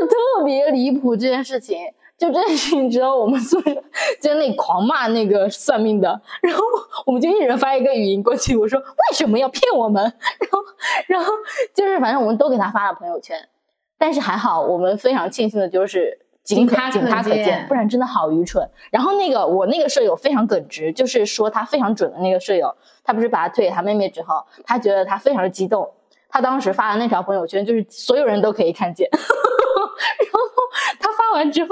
[0.00, 1.78] 的特别离谱这件事情。
[2.20, 3.74] 就这件事情之后，我们宿舍
[4.20, 6.62] 在那里狂骂那个算命的，然后
[7.06, 10.02] 我们就一人发一个语音过去，我说为什么要骗我们？
[10.02, 10.58] 然后，
[11.06, 11.32] 然后
[11.74, 13.48] 就是反正我们都给他发了朋友圈，
[13.96, 18.68] 但是还好，我们非常庆幸的就是仅他仅他可见见，不然真的好愚蠢。
[18.90, 25.90] 然后那个我那个舍友非常耿直，就是说他非常准的那个舍友，他不是把他推给他妹妹之后，他觉得他非常的激动，
[26.28, 29.08] 他当时发的那条朋友圈就是所有人都可以看见。
[30.18, 30.40] 然后
[30.98, 31.68] 他发完之后，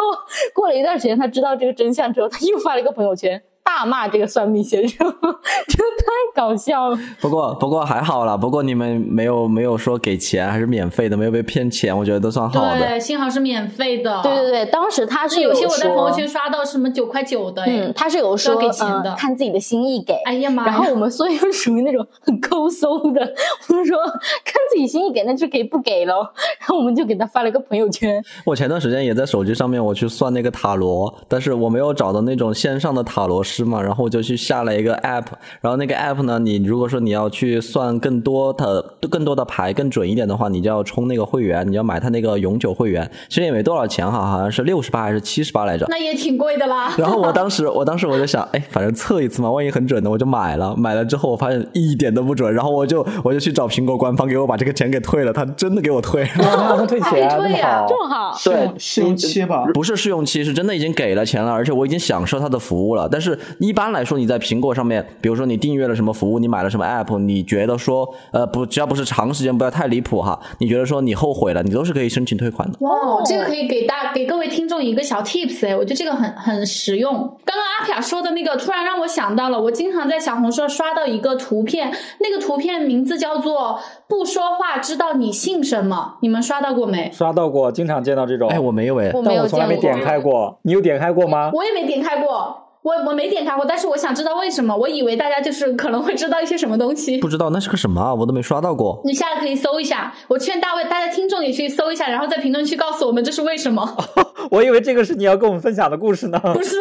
[0.54, 6.98] 过了一段时间，他知道这个真相之后，他又发了一个朋友圈，大骂这个算命先生， 真的太搞笑了。
[7.20, 12.78] 不过不过还好啦，不过你们没有没有说给钱，还是免费的，没有被骗钱，我觉得都算好的。
[12.78, 14.22] 对，幸好是免费的。
[14.22, 20.14] 对对对，当时他是有些我在朋友圈刷到什么九块九的，他是有说给钱的呃看自己的心意给。
[20.24, 20.72] 哎呀妈呀！
[20.72, 23.20] 然后我们所以就属于那种很抠搜的，
[23.68, 23.98] 我们说
[24.44, 26.20] 看自己心意给，那就给不给喽。
[26.58, 35.24] 然后我们就给他发了个朋友圈，我前段时间也在手机上面我去算那个塔罗，但是我没有找到那种线上的塔罗师嘛，然后我就去下了一个 app，
[35.60, 45.86] 然后那个 app 呢，你如果说你要去算更多的更多的牌更准一点的话，你就要充那个会员，你要买他那个永久会员，其实也没多少钱哈，好像是六十八还是七十八来着。
[45.88, 46.92] 那也挺贵的啦。
[46.98, 50.74] 然后我当时， 我当时我就想，哎，反正测一次嘛，万一很准的，我就买了。
[50.76, 56.28] 买了之后，我发现一点都不准，然后我就我就去找苹果官方给我把这个钱给退了，他真的给我退了。
[56.34, 57.86] 他退钱，还这么退呀好。
[57.88, 58.38] 这么好。
[58.44, 63.08] 对，试用期吧，不是试用期，是真的已经给了钱了，而且我已经享受它的服务了。
[63.10, 72.76] 但是一般来说，你在苹果上面，比如说你订阅了什么服务，你买了什么 app，你觉得说，呃，不，只要不是长时间，不要太离谱哈，你觉得说你后悔了，你都是可以申请退款的。
[72.80, 77.12] 哇，哦这个可以给大给各位听众一个小 tips 哎，我觉得这个很很实用。
[77.44, 87.10] 刚刚阿卡说的那个，突然让我想到了，我经常在小红书上刷到一个图片，那个图片名字叫做“不说话知道你姓什么”，你们刷到过没？
[87.12, 88.48] 刷到过，经常见到这种。
[88.48, 90.58] 哎，我没有哎，我没有但我从来没点开过。
[90.62, 91.50] 你有点开过吗？
[91.52, 97.28] 我也没点开过，我我没点开过，但是我想知道为什么，我以为大家就是可能会知道一些什么东西不。
[97.28, 99.00] 知道那是个什么啊，我都没刷到过。
[99.04, 103.96] 你下来可以搜一下，我劝大卫大家听众也去搜一下，然后在评论区告诉我们这是为什么。
[104.50, 106.40] 我以为这个是你要跟我们分享的故事呢。
[106.54, 106.76] 不是，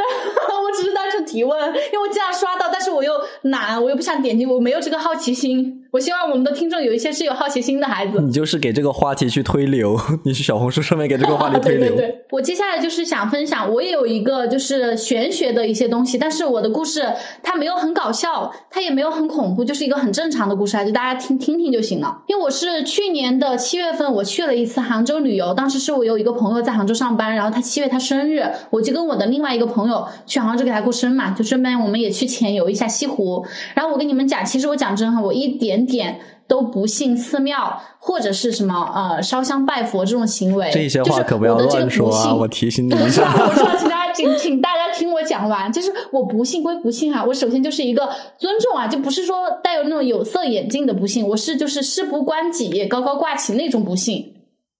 [1.37, 5.83] 提问，因为我经常刷到，但是我又懒，我又不想点击，我没有这个好奇心。
[5.91, 8.19] 我希望我们的听众有一些是有好奇心的孩子。
[8.19, 11.89] 你就是给这个话题去推流，你去小红书上面给这个话题 推流。
[11.89, 17.01] 对对对，我接下来就是想分享，我也有一个就是玄学的一些东西，但是我的故事
[17.41, 22.21] 它没有很搞笑，它也没有很恐怖，就是一个很正常的故事啊，就大家听听听就行了。
[22.27, 33.45] 因为我是去年的七月份，我去了一次杭州旅游，当时是我有一个朋友在杭州上班，然后他七月他生日，我就跟我的另外一个朋友去杭州给他过生嘛，就顺便我们也去潜游一下西湖。
[33.73, 36.19] 然后我跟你们讲，其实我讲真哈，我一点点。
[36.49, 42.33] 都不信寺庙或者是什么呃烧香拜佛这种行为，这些话就是可不要乱说啊！
[42.33, 43.29] 我提醒你一下。
[43.37, 45.69] 我知道，请大家请请大家听我讲完。
[45.69, 54.33] 就是我不信归不信哈、我首先就是一个尊重啊，就不是说带有那种有色眼镜的不信，我是就是事不关己高高挂起那种不信。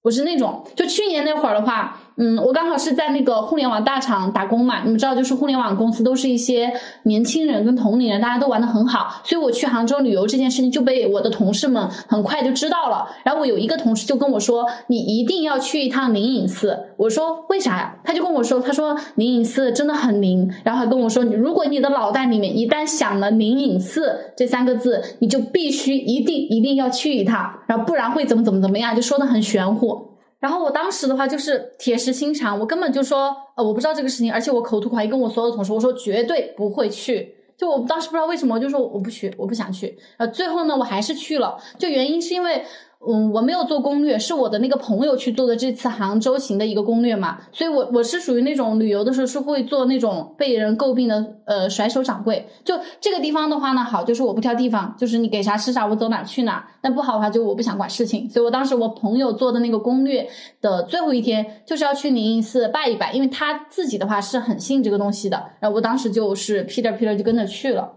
[0.03, 13.08] 我是那种，就去年那会儿的话，嗯，我刚好是在那个互联网大厂打工嘛，你们知道，就是互联网公司都是一些年轻人跟同龄人，大家都玩的很好，所以我去杭州旅游这件事情就被我的同事们很快就知道了。
[13.23, 16.88] 然后我有一个同事就跟我说，你一定要去一趟灵隐寺。
[16.97, 17.95] 我说为啥呀？
[18.03, 30.07] 他就跟我说，他说灵隐寺真的很灵，然后还跟我说，如果你的脑袋里面一旦想了灵隐寺这三个字，你就必须一定一定要去一趟，然后不然会怎么怎么怎么样，就说的很玄乎。
[30.39, 37.36] 然后我当时的话就是铁石心肠，我根本就说呃我不知道这个事情，而且我口吐狂言跟我所有的同事我说绝对不会去。
[37.58, 39.97] 就我当时不知道为什么，我就说我不去，我不想去。
[40.17, 41.58] 呃，最后呢，我还是去了。
[41.80, 42.63] 就原因是因为，
[43.05, 47.38] 嗯，我没有做攻略，是我的那个朋友去做的这次杭州行的一个攻略嘛。
[47.51, 52.47] 所以我我是属于那种旅游的时候是会做那种被人诟病的呃甩手掌柜。
[52.65, 56.63] 就这个地方的话呢，好就是我不挑地方，就是你给啥吃啥，我走哪去哪儿。
[56.81, 58.29] 但不好的话，就我不想管事情。
[58.29, 60.27] 所以我当时我朋友做的那个攻略
[60.60, 65.38] 的最后一天，就是要去灵隐寺拜一拜，因为他自己的话是很信这个东西的。
[65.60, 67.93] 然后我当时就是屁颠屁颠就跟着去了。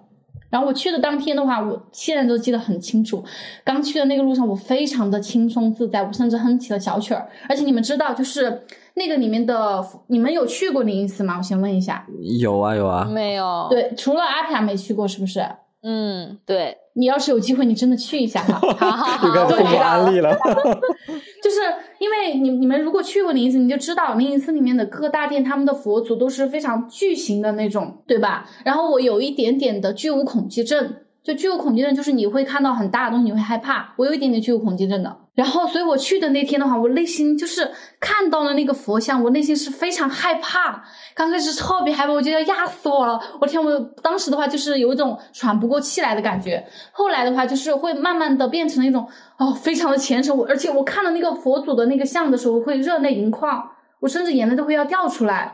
[0.50, 3.22] 然后我去的当天的话，我现在都记得很清楚。
[3.64, 7.28] 刚去的那个路上，我非常的轻松自在，我甚至哼起了小曲儿。
[7.48, 8.62] 而且你们知道，就是
[8.94, 11.36] 那个里面的，你们有去过灵隐寺吗？
[11.38, 12.04] 我先问一下。
[12.40, 15.46] 有啊有啊，没有，，对，除了阿飘没去过，是不是？
[15.82, 18.58] 嗯，对，你要是有机会，你真的去一下哈。
[18.76, 20.36] 好好好， 又开始父母我知道安利了。
[21.42, 21.56] 就是
[22.00, 28.48] 因为你你们如果去过灵隐寺，你就知道灵隐寺里面的各大殿，他们的佛祖都是非常巨型的那种，对吧？
[28.64, 33.92] 然后我有一点点的巨物恐惧症，就巨物恐惧症就是你会看到很大的东西，你会害怕。
[33.98, 35.14] 我有一点点巨物恐惧症的。
[35.40, 40.84] 然后，所以我去的那天的话，我内心就是看到了那个佛像，我内心是非常害怕。
[41.14, 43.18] 刚开始特别害怕，我觉得压死我了。
[43.40, 46.62] 我天，我当时的话就是有一种喘不过气来的感觉。
[46.92, 50.36] 后来的话，就是会慢慢的变成了一种哦，非常的虔诚。
[50.36, 53.66] 我而且我看了那个佛祖的那个像的时候，会热泪盈眶，
[54.00, 55.50] 我甚至眼泪都会要掉出来。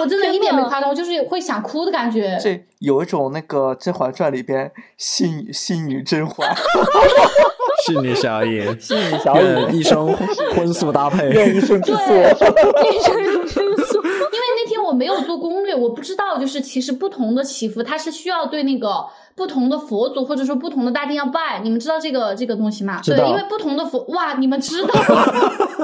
[0.00, 2.38] 我真的一点没夸张，我就是会想哭的感觉。
[2.40, 6.48] 这有一种那个《甄嬛传》里边戏女戏女甄嬛。
[7.84, 10.12] 戏女小野，是你小野， 一生
[10.54, 13.98] 荤素搭配，愿一生之素，一生之素。
[14.04, 19.04] 因为那天我没有做攻略，我不知道，就是其实不同的祈福，它是需要对那个
[19.34, 21.60] 不同的佛祖或者说不同的大殿要拜。
[21.62, 23.00] 你们知道这个这个东西吗？
[23.04, 24.92] 对，因为不同的佛，哇，你们知道？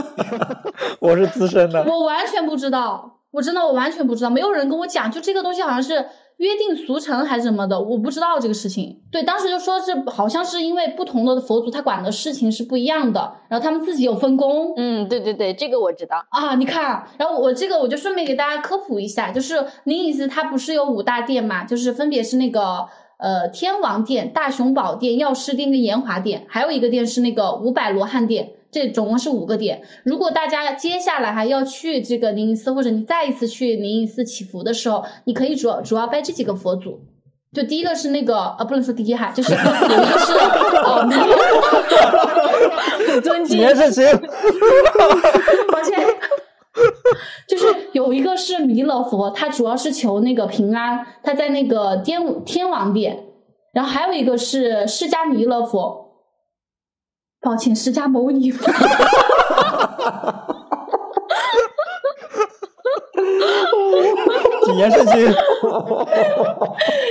[1.01, 6.05] 我是资深的，我完全不知道，我真的我完全不知道，没有人跟我讲，就这个东西好像是。
[6.39, 9.01] 约定俗成还是什么的，我不知道这个事情。
[9.11, 14.74] 对，当时就说是好像是因为不同的佛祖他管的事情是不一样的，然后他们自己有分工。
[14.76, 16.57] 嗯，对对对，这个我知道啊。
[16.57, 22.87] 你看，然后我这个我就顺便给大家科普一下，就是灵隐寺它不是有五大殿嘛，就是分别是那个
[23.18, 28.54] 呃天王殿、大雄宝殿、药师殿跟延华殿，还有一个殿是那个五百罗汉殿。
[28.75, 29.81] 这总共是五个点。
[30.03, 36.99] 如果大家接下来还要去这个灵隐寺，或者你再一次去灵隐寺祈福的时候，你可以主要主要拜这几个佛祖。
[37.53, 40.33] 就第一个是那个呃，不能说第一哈，就是有一个是
[40.83, 41.09] 呃，
[43.07, 43.59] 很尊敬。
[43.59, 44.05] 别是行，
[45.70, 46.05] 抱歉，
[47.49, 53.27] 就是有一个是弥勒佛，他主要是求那个平安，他在那个天天王殿。
[53.72, 56.04] 然后还有一个是释迦弥勒佛。
[57.45, 58.51] 抱歉，释迦牟尼。
[64.65, 65.35] 谨言慎行。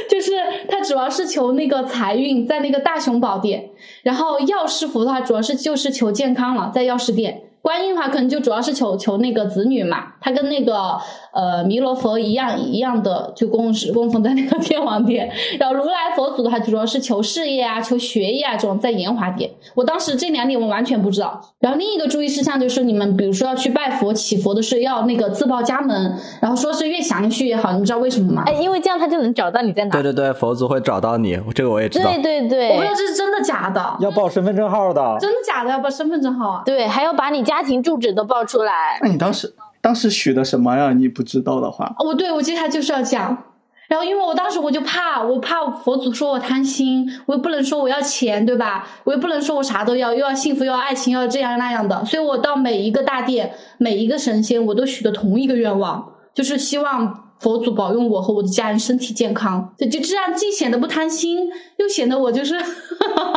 [0.10, 0.32] 就是
[0.68, 3.70] 他主要是求那个财运，在那个大雄宝殿。
[4.02, 7.44] 然后药师佛的话，主要是就是求健康了，在药师殿。
[7.62, 10.98] 观音的话，可能就主要是求求那个子女嘛，他跟那个
[11.34, 15.30] 呃弥勒佛一样一样的，就供是供奉在那个天王殿。
[15.60, 19.50] 然后如来佛祖的话，主要是求事业啊、求学业啊这种，在延华殿。
[19.74, 21.42] 我当时这两点我完全不知道。
[21.60, 27.72] 然后另一个注意事项就是，你们比如说要去拜佛祈佛的是要那个自报家门，然后说是越详细越好。
[27.74, 28.44] 你知道为什么吗？
[28.46, 29.92] 哎，因为这样他就能找到你在哪。
[29.92, 32.12] 对对对，佛祖会找到你，这个我也知道。
[32.12, 33.98] 对对对，我不知道这是真的假的。
[34.02, 35.18] 要报身份证号的。
[35.22, 35.70] 真的假的？
[35.70, 36.64] 要报身份证号啊？
[36.66, 38.34] 对，还要把你家庭住址都报。
[38.34, 38.98] 报出来。
[39.00, 39.54] 那你当时
[39.84, 40.94] 当时许的什么呀？
[40.94, 43.50] 你不知道的话，哦，对，我接下来就是要讲。
[43.90, 48.88] 然后因为我当时我就怕，我怕佛祖说我贪心，我又不能说我要钱，对吧？
[49.04, 52.04] 我又不能说我啥都要，又要幸福，又要爱情，又要这样那样的。
[52.06, 59.76] 所以我到每一个大殿，每一个神仙，我都许的同一个愿望，就是希望佛祖保佑我和我的家人身体健康。
[59.78, 62.58] 就就这样，既显得不贪心，又显得我就是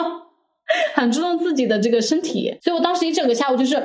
[0.95, 2.57] 很注重自己的这个身体。
[2.63, 3.83] 所以我当时一整个下午就是。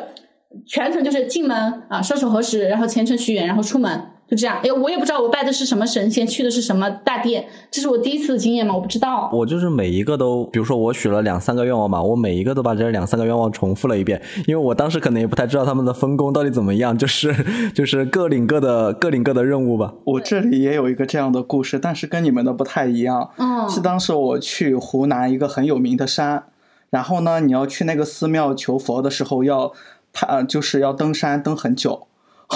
[0.65, 4.59] 全程就是进门啊，双手合十，然后虔诚许愿，然后出门，就这样。
[4.63, 9.29] 哎，我也不知道我拜的是什么神仙，去的是什么大殿，这是我第一次的经验嘛，我不知道。
[9.33, 17.33] 我就是每一个都，比如说我许了两三个愿望嘛，我每一个都把这两三个愿望重复了一遍，因为我当时可能也不太知道他们的分工到底怎么样，就是
[17.73, 19.93] 就是各领各的，各领各的任务吧。
[20.03, 23.29] 我这里也有一个这样的故事，但是跟你们的不太一样。
[23.37, 26.43] 嗯，是当时我去湖南一个很有名的山，
[26.89, 29.71] 然后呢，你要去那个寺庙求佛的时候要。
[30.13, 32.07] 他就是要登山，登很久。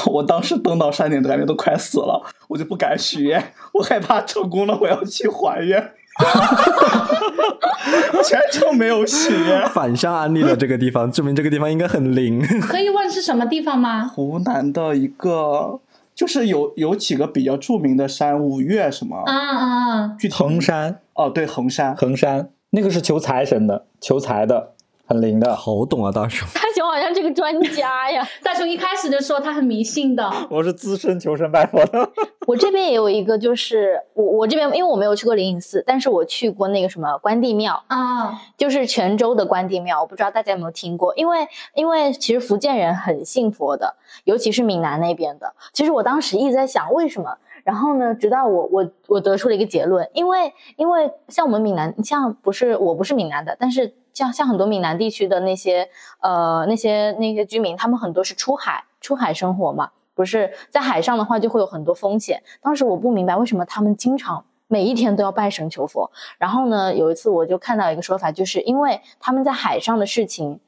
[0.07, 5.91] 我当时登到山顶，感觉都快死了，我就不敢许愿，我害怕成功了，我要去还愿。
[8.23, 9.67] 全程没有许愿。
[9.69, 12.41] 反向安利了这个地方，证明这个地方应该很灵。
[12.61, 14.05] 可以问是什么地方吗？
[14.05, 15.79] 湖南的一个，
[16.13, 19.23] 就是有有几个比较著名的山，五岳什么？
[19.25, 20.17] 啊啊啊！
[20.31, 20.99] 衡山。
[21.13, 21.95] 哦，对，衡山。
[21.95, 24.73] 衡山那个是求财神的，求财的。
[25.07, 26.47] 很灵的，好懂啊，大雄。
[26.55, 28.27] 大雄好像这个专家呀。
[28.41, 30.31] 大雄一开始就说他很迷信的。
[30.49, 32.09] 我是资深求神拜佛的。
[32.47, 40.01] 我这边也有一个，就是我我这边因为我没有去过灵隐寺，但是我去过那个什么关帝庙啊，就是泉州的关帝庙。
[40.01, 45.53] 我不知道大家有没有听过，因为因为其实福建人很信佛的，尤其是闽南那边的。
[45.71, 53.93] 其实我当时一直在想为什么，然后呢，直到我我我得出了一个结论，因为因为像我们闽南，像不是我不是闽南的，但是。
[54.15, 55.89] 像像很多闽南地区的那些
[56.21, 62.41] 呃那些那些居民，他们很多是出海出海生活嘛，不是在海上的话就会有很多风险。
[62.61, 66.09] 当时我不明白为什么他们经常每一天都要拜神求佛。
[66.37, 70.61] 然后呢，有一次我就看到一个说法，就是因为他们在海上的事情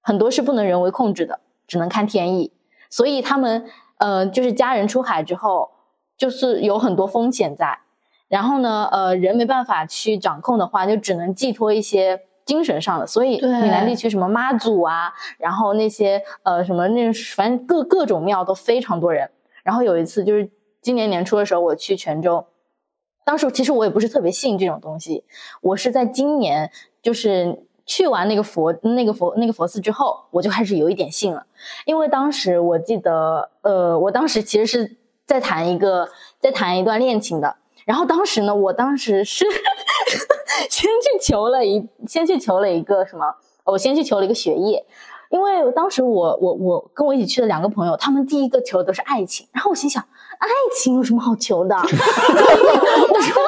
[0.00, 2.52] 很多是不能人为控制的，只能看天意，
[2.88, 5.70] 所以他们呃就是家人出海之后，
[6.22, 7.78] 就是有很多风险在。
[8.28, 12.22] 然后呢，呃人没办法去掌控的话，就只能寄托一些。
[12.44, 19.30] 精神上的，所以对闽南地区什么妈祖啊，然后那些呃什么那反正各各种庙都非常多人。
[19.62, 20.50] 然后有一次就是
[20.80, 22.44] 今年年初的时候，我去泉州，
[23.24, 25.22] 当时其实我也不是特别信这种东西，
[25.60, 26.68] 我是在今年
[27.00, 31.46] 就是去完那个佛那个佛那个佛寺之后，我就开始有一点信了，
[31.86, 34.96] 因为当时我记得，呃，我当时其实是
[35.32, 36.06] 在谈一个
[36.38, 37.56] 在谈一段恋情的，
[37.86, 39.46] 然后当时呢，我当时是
[40.68, 43.24] 先去求了一先去求了一个什么，
[43.64, 44.84] 我先去求了一个学业。
[45.30, 50.02] 因为当时我我我跟我一起去的两个朋友，他们第一个求的都是爱情，然后我心想，
[50.38, 51.74] 爱情有什么好求的？
[51.74, 51.80] 我
[53.22, 53.42] 说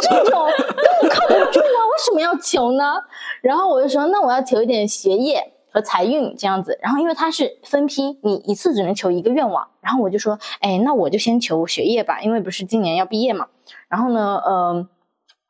[0.00, 0.64] 这种根
[0.98, 2.94] 本靠不住啊，为什么要求呢？
[3.42, 6.78] 然后我就说，那我要求一点学业和财运这样子。
[6.82, 9.68] 然后因为它是分批，你一次只能求一个愿望。
[9.80, 13.46] 然后我就说，哎，那我就先求学业吧，因为不是今年要毕业嘛。
[13.88, 14.88] 然后呢，嗯、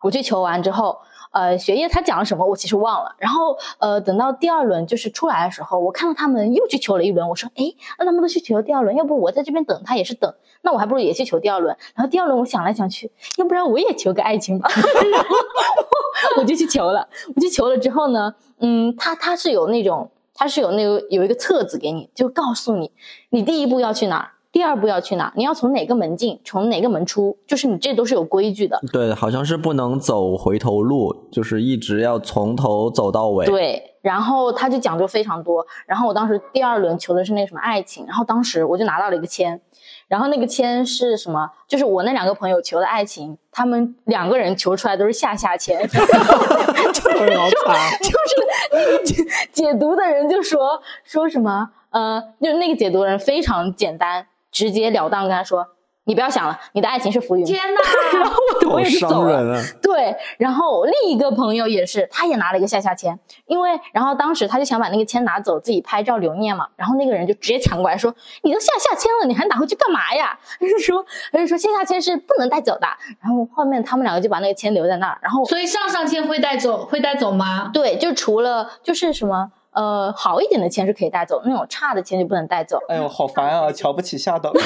[0.02, 0.98] 我去求完之后。
[1.30, 3.14] 呃，学业他讲了什么，我其实忘了。
[3.18, 7.28] 然后，呃，等到第二轮就是出来的时候，我看到他们又去求了一轮。
[7.28, 7.64] 我说，哎，
[7.98, 11.76] 那他们都去求第二轮，要不我在这边等，他也是等，那我还不如也去求第二轮。
[11.94, 14.68] 然后第二轮我想来想去，要不然我也求个爱情吧。
[14.74, 17.08] 然后我就去求了。
[17.34, 22.90] 我去求了之后呢，嗯，他他是有那种，他是有那个有一个册子给你，就告诉你，
[23.30, 24.30] 你第一步要去哪儿。
[24.52, 25.32] 第二步要去哪？
[25.36, 28.80] 你要从哪个门进，从哪个门出，就是你这都是有规矩的。
[28.92, 33.46] 对，好像是不能走回头路，就是一直要从头走到尾。
[33.46, 35.64] 对，然后他就讲究非常多。
[35.86, 39.60] 然后我当时第二轮求的是那什么爱情，然后当时我就拿到了一个签，
[40.08, 41.48] 然后那个签是什么？
[41.68, 48.36] 就是我那两个朋友求的爱情，他们两个人求出来都是下下签， 就是好惨就是
[48.72, 49.14] 那个解
[49.52, 54.26] 解读的人就说说什么呃，就是那个解读人非常简单。
[54.50, 55.66] 直截了当跟他说
[56.04, 57.80] ：“你不要想了，你的爱情是浮云。”天哪！
[58.18, 59.62] 然后我我也就走了。
[59.82, 66.66] 对，然后另一个朋友也是，他也拿了一个下下签，因为然后当时他就想把那个签拿走，自己拍照留念嘛。
[66.76, 72.86] 然后那个人就直接抢过来说：“你都下下签了，你还拿回去干嘛呀？” 他就说：“他就说下下签是不能带走的。”
[73.22, 77.70] 然后后面他们两个就把那个签留在那儿，然后所以上上签会带走，会带走吗？
[77.72, 82.78] 对，就除了就是什么呃好一点的钱是可以带走，那种差的钱就不能带走。
[82.88, 83.70] 哎呦，好烦啊！
[83.72, 84.52] 瞧不起下等。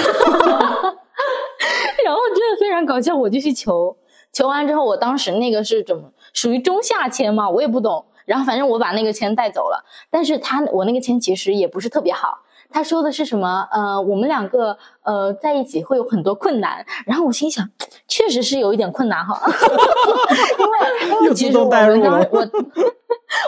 [2.04, 3.96] 然后真的非常搞笑，我就去求，
[4.32, 8.04] 求完之后，我当时那个是怎么属于中下签嘛，我也不懂。
[8.26, 12.38] 然后反正我把那个签带走了，但是他我那个签其实也不是特别好。
[12.74, 13.66] 他说的是什么？
[13.70, 16.84] 呃，我们两个呃在一起会有很多困难。
[17.06, 17.70] 然后我心想，
[18.08, 19.40] 确实是有一点困难哈，
[20.58, 22.50] 因为因为其实我我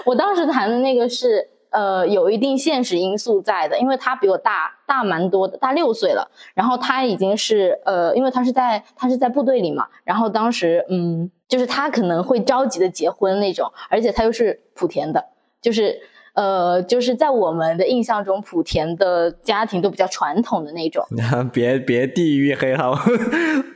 [0.06, 1.50] 我当时谈的那个是。
[1.70, 6.30] 呃，有一定现实因素在的，因为他比我大大蛮多的，大六岁了。
[6.54, 15.22] 然后他已经是呃，因为他是在他是在部队里嘛，然后当时嗯，就是他可能会着急的结婚那种，而且他又是莆田的，
[15.60, 16.00] 就是
[16.36, 21.04] 呃，就是在我们的印象中，莆田的家庭都比较传统的那种。
[21.52, 22.92] 别别地域黑哈，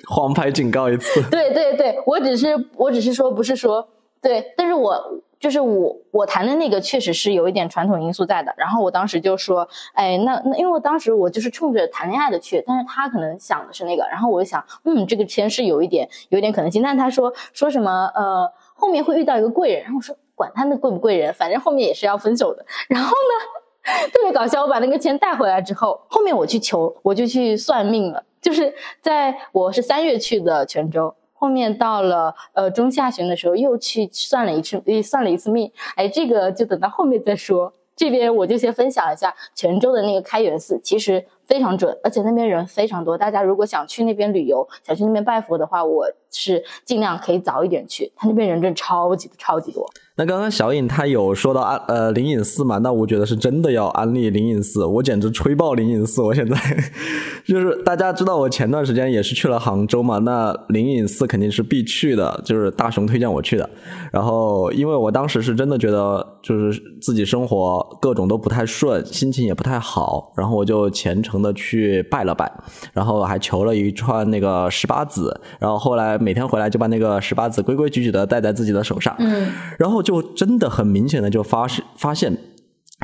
[0.08, 1.20] 黄牌警告一次。
[1.30, 3.88] 对对对，我只是我只是说不是说
[4.22, 5.20] 对，但是我。
[5.40, 28.72] 就是我我谈的那个确实是有一点传统因素在的，然后我当时就说，哎，那那因为我当时我就是冲着谈恋爱的去，但是他可能想的是那个，然后我就想，嗯，这个签是有一点有一点可能性，但是他说说什么呃后面会遇到一个贵人，然后我说管他那贵不贵人，反正后面也是要分手的，然后呢 特别搞笑，我把那个签带回来之后，后面我去求我就去算命了，就是
[29.02, 31.14] 在我是三月去的泉州。
[31.32, 35.70] 后面到了呃中下旬的时候，又去算了一次，算了一次命。
[35.96, 37.72] 哎，这个就等到后面再说。
[37.96, 43.16] 这边我就先分享一下泉州的那个开元寺，其实非常准，而且那边人非常多。
[43.16, 48.10] 大家如果想去那边旅游，想去那边拜佛的话，我是尽量可以早一点去。
[48.16, 49.86] 他那边人真超级超级多。
[50.20, 52.76] 那刚刚小颖她有说到安呃灵隐寺嘛？
[52.76, 56.20] 那我觉得是真的要安利灵隐寺，我简直吹爆灵隐寺！
[56.20, 56.54] 我现在
[57.46, 63.70] 就是大家知道我前段时间也是去了杭州嘛，那灵隐寺肯定是必去的，就是大雄推荐我去的。
[64.12, 72.52] 然后因为我当时是真的觉得就是自己生活各种都不太顺，心情也不太好，然后我就虔诚的去拜了拜，
[72.92, 79.48] 然后还求了一串那个十八子，然后后来每天回来就把那个十八子规规矩矩的戴在自己的手上，嗯，
[79.78, 82.36] 然后就就真的很明显的就发发现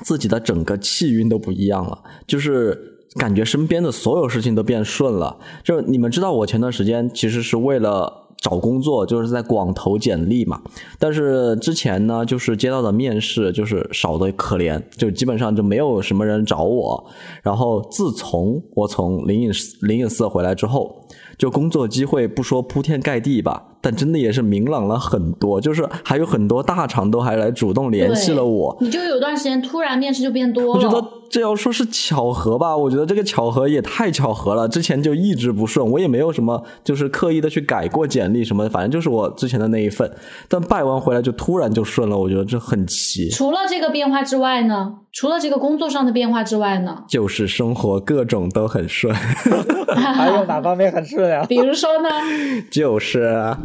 [0.02, 2.92] 自己的整个气运都不一样了，就是。
[3.18, 10.60] 感觉身边的所有事情都变顺了，就你们知道，我前段时间其实是为了找工作，就是在广投简历嘛。
[10.98, 17.06] 但是之前呢，就是接到的面试就是少的可怜，就基本上就没有什么人找我。
[17.42, 19.50] 然后自从我从灵隐
[19.80, 21.06] 灵隐寺回来之后，
[21.38, 28.76] 就工作机会不说铺天盖地吧，但真的也是明朗了很多，就是还有很多大厂都还来主动联系了我。
[28.80, 30.70] 你就有段时间突然面试就变多了。
[30.70, 34.68] 我觉得这要说是巧合吧，我觉得这个巧合也太巧合了。
[34.68, 40.10] 之前就一直不顺，我也没有什么就是刻意的去改过简历什么，反正就是我之前的那一份。
[40.48, 43.28] 但拜完回来就突然就顺了，我觉得这很奇。
[43.30, 44.94] 除了这个变化之外呢？
[45.12, 47.04] 除了这个工作上的变化之外呢？
[47.08, 49.14] 就是生活各种都很顺。
[49.96, 51.44] 还有哪方面很顺呀？
[51.48, 52.08] 比如说呢？
[52.70, 53.56] 就是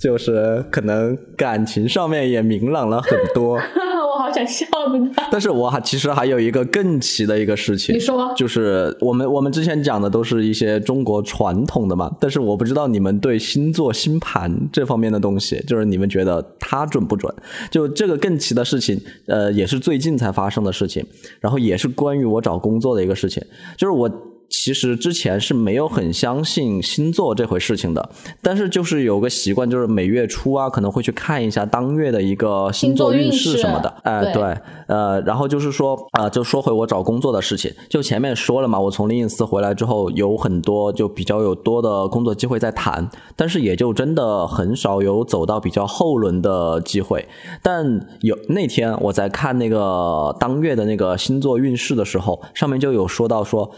[0.00, 3.58] 就是可能感情上面也明朗了很多。
[4.10, 5.26] 我好想笑的。
[5.30, 7.94] 但是我还其实还有一个更奇的一个事情。
[7.94, 8.32] 你说。
[8.36, 17.32] 就是我们我们之前讲的都是一些中国传统的嘛，但是我不知道你们对星座星盘这方面的东西，就是你们觉得它准不准？
[17.70, 21.04] 就这个更奇的事情，呃，也是最近才发生的事情，
[21.40, 23.42] 然后也是关于我找工作的一个事情，
[23.76, 24.10] 就是我。
[24.50, 28.10] 其实之前是没有很相信星座这回事情的，
[28.42, 33.88] 但是就是有个习惯，就是每月初啊，可能会去看一下当月的一个星座运势什么的。
[34.02, 34.42] 哎，对，
[34.88, 47.28] 呃，然后就是说啊，就说回我找工作的事情，就前面说了嘛，我从灵隐寺回来之后，有很多就比较有多的工作机会在谈，但是也就真的很少有走到比较后轮的机会。
[47.62, 53.70] 但有那天我在看那个当月的那个星座运势的时候，上面就有说到说。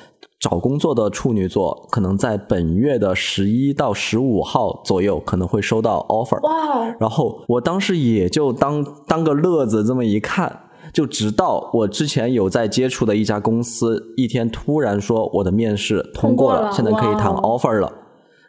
[0.42, 6.40] 找工作的处女座可能在本月的十一到十五号左右可能会收到 offer。
[6.42, 6.84] 哇！
[6.98, 17.92] 然后我当时也就当当个乐子这么一看，就直到我之前有在接触的一家公司一天突然说我的面试通过了，现在可以谈 offer 了。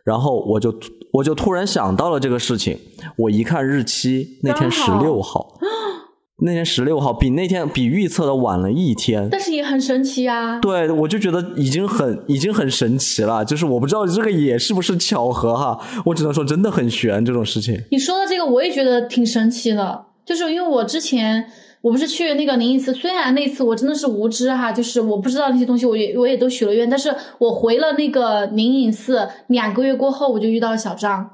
[0.04, 0.74] 然后我就
[1.14, 2.80] 我就突然想到了这个事情，
[3.18, 5.60] 我一看日期，那天十六号。
[6.42, 10.60] 那天十六号比那天比预测的晚了一天，但是也很神奇啊。
[10.60, 17.80] 对，我就觉得已经很已经很神奇了，就是我不知道这个也是不是巧合哈，我只能说真的很悬这种事情。
[17.92, 21.46] 你说的这个我也觉得挺神奇的，就是因为我之前
[21.82, 31.30] 我不是去那个灵隐寺，虽然那次我真的是无知哈，就是我不知道那些东西，我也我也都许了愿，但是我回了那个灵隐寺两个月过后，我就遇到了小张。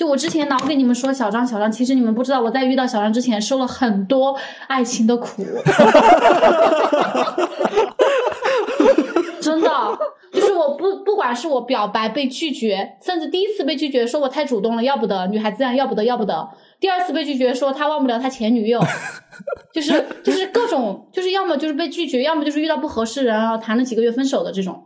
[0.00, 4.34] 就我之前老跟你们说小张小张，其实你们不知道我在遇到小张之前受了很多
[4.66, 5.44] 爱情的苦，
[9.42, 9.68] 真的，
[10.32, 16.48] 就是我不不管是我表白被拒绝，甚至第一次被拒绝说我太主动了要不得，女孩子这样要不得要不得，
[16.80, 18.80] 第二次被拒绝说他忘不了他前女友，
[19.74, 24.82] 就是就是各种就是要么就是被拒绝，要么就是遇到不合适人然后谈了几个月分手的这种。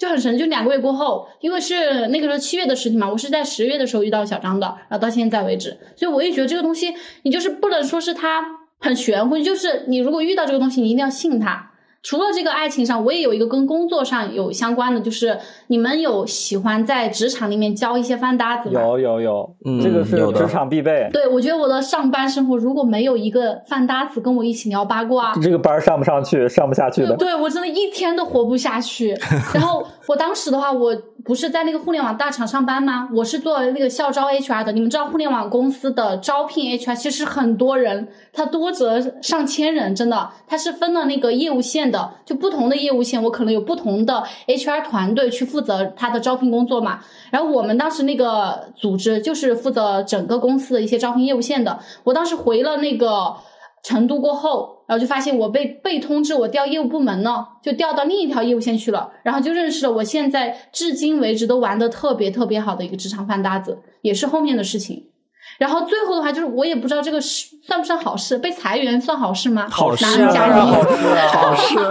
[0.00, 6.94] 就很神，就两个月过后，因为是那个时候七月的事情嘛，我是在十月的时候遇到小张的，然后到现在为止，所以我也觉得这个东西，
[7.24, 8.42] 你就是不能说是他
[8.78, 11.69] 很玄乎，就是你如果遇到这个东西，你一定要信他。
[12.02, 18.80] 除了这个爱情上，我也有一个跟工作上有相关的，就是你们有喜欢在职场里面交一些饭搭子吗？
[18.80, 21.08] 有有有，这个是职场必备。
[21.12, 27.14] 对，我觉得我的上班生活如果没有一个饭搭子跟我一起聊八卦，这个班上不上去，上不下去的。
[27.16, 29.14] 对我真的一天都活不下去。
[29.52, 30.92] 然后我当时的话，我
[31.24, 33.08] 不是在那个互联网大厂上班吗？
[33.14, 34.72] 我是做那个校招 HR 的。
[34.72, 41.92] 你们知道互联网公司的招聘 HR 其实很多人，他多则上千人，真的，他是分了那个业务线。
[41.92, 46.98] 的就不同的业务线，我可能有不同的 HR 团队去负责他的招聘工作嘛。
[47.30, 51.78] 然后我们当时那个组织就是负责整个公司的一些招聘业务线的。
[52.02, 53.36] 我当时回了那个
[53.82, 59.12] 成都过后，然后就发现我被被通知我调业务部门了，就调到另一条业务线去了。
[59.22, 65.09] 然后就认识了我现在至今为止都玩的特别特别好的一个职场饭搭子，也是后面的事情。
[65.60, 69.68] 然后最后的话就是，我也不知道这个是算不算好事，被裁员算好事吗？
[69.70, 71.76] 好事，好事。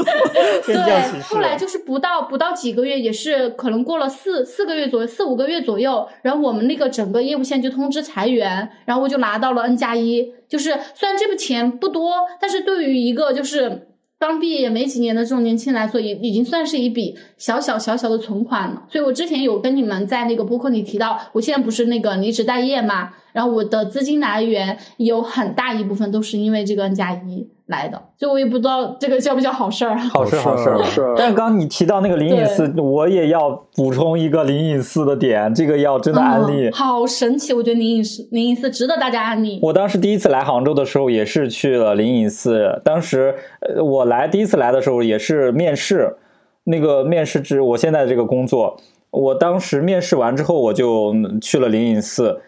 [0.64, 13.88] 对，后来就是不到不到几个月，也是可能过了四四个月左右，四五个月左右，然后我们那个整个业务线就通知裁员，然后我就拿到了 N 加一，就是虽然这个钱不多，但是对于一个就是。
[14.20, 18.86] 刚毕业没几年的这种年轻来说，也已经算是一笔小小小小的存款了。
[18.92, 27.48] 所以我之前有跟你们在那个播客里提到，我现在不是那个离职待业嘛，然后我的资金来源有很大一部分都是因为这个 N 加一。
[27.70, 29.96] 来的，所以我也不知道这个叫不叫好事儿。
[29.96, 30.64] 好事，好事。
[30.90, 31.14] 是。
[31.16, 36.68] 但是刚刚你提到那个灵隐寺，我也要补充一个灵隐寺的点，这个要真的安利。
[36.72, 39.60] 好神奇，我觉得灵隐寺，灵隐寺值得大家安利。
[39.62, 42.82] 我当时第一次来杭州的时候，也是去了灵隐寺。
[42.84, 46.16] 当时，呃，我来第一次来的时候也是面试，
[46.64, 48.76] 那个面试之我现在这个工作，
[49.12, 52.40] 我当时面试完之后，我就去了灵隐寺。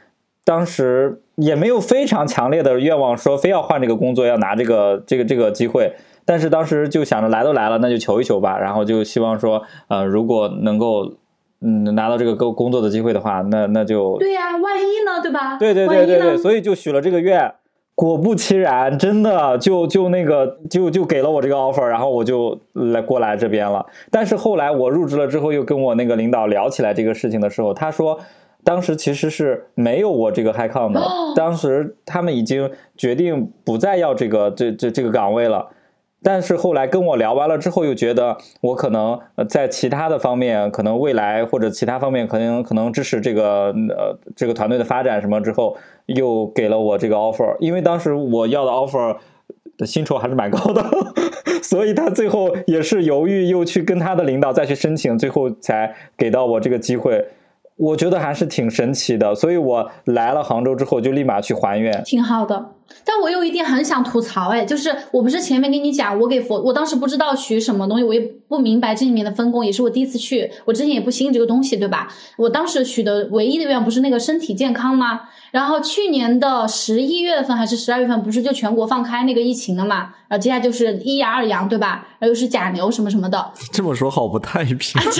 [0.44, 5.92] 当时也没有非常强烈的愿望，说非要换这个工作，要拿这个这个这个机会。
[6.24, 8.58] 但是当时就想着来都来了，那就求一求吧。
[8.58, 11.14] 然后就希望说，呃，如果能够
[11.60, 15.56] 嗯拿到这个工工作的机会的话，那那就对呀、万一呢，对吧？
[15.58, 17.54] 对对对对对，所以就许了这个愿。
[17.94, 23.84] 果不其然，真的就就那个就就给了我这个 offer，然后我就来过来这边了。
[24.10, 28.18] 但是后来我入职了之后，又跟我那个领导聊起来这个事情的时候，他说，
[28.64, 35.68] 当时其实是没有我这个 high com 的，哦当时他们已经决定不再要这个这这这个岗位了。
[36.24, 47.56] 但是后来跟我聊完了之后，又觉得我可能呃在其他的方面，可能未来或者其他方面可能可能支持这个呃这个团队的发展什么之后，又给了我这个 offer。
[47.58, 49.16] 因为当时我要的 offer
[49.76, 50.84] 的薪酬还是蛮高的，
[51.60, 57.26] 所以他最后也是犹豫，又去跟他的领导再去申请，最后才给到我这个机会。
[57.76, 62.02] 我觉得还是挺神奇的，所以我来了杭州之后就立马去还愿。
[62.04, 62.72] 挺好的。
[63.04, 72.06] 但我有一点很想吐槽，哎，就是我不是前面跟你讲，我给佛，我当时不知道许什么东西，我也不明白这里面的分工，也是我第一次去，我之前也不信这个东西，对吧？
[72.36, 75.22] 我当时许的唯一的愿望不是那个身体健康吗？
[75.50, 80.10] 然后去年的十一月份还是十二月份，不是就全国放开那个疫情了嘛？
[80.28, 82.06] 然后接下来就是一阳二阳，对吧？
[82.18, 85.00] 然后又是甲流什么什么的，这么说好不太平。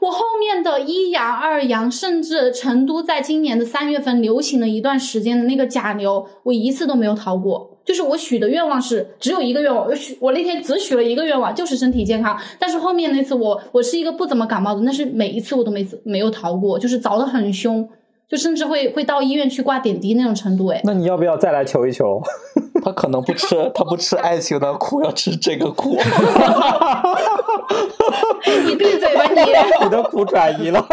[0.00, 7.72] 我后面的一阳、二阳，甚至成都在今年的三月份流行了一段时间的那个甲流，我一次都没有逃过。
[7.84, 12.36] 就是我许的愿望是只有一个愿望，我许我那天只许了一个愿望，就是身体健康。
[12.58, 17.88] 但是后面那次我我是一个不怎么感冒的，但是每一次我都没没有逃过，就是凿的很凶，
[18.28, 20.66] 就甚至会会到医院去挂点滴那种程度。
[20.66, 22.20] 哎，那你要不要再来求一求？
[22.86, 25.98] 他可能不吃， 他不吃爱情的苦，要吃这个苦。
[28.64, 29.40] 你闭嘴吧你！
[29.82, 30.80] 你的苦转移了。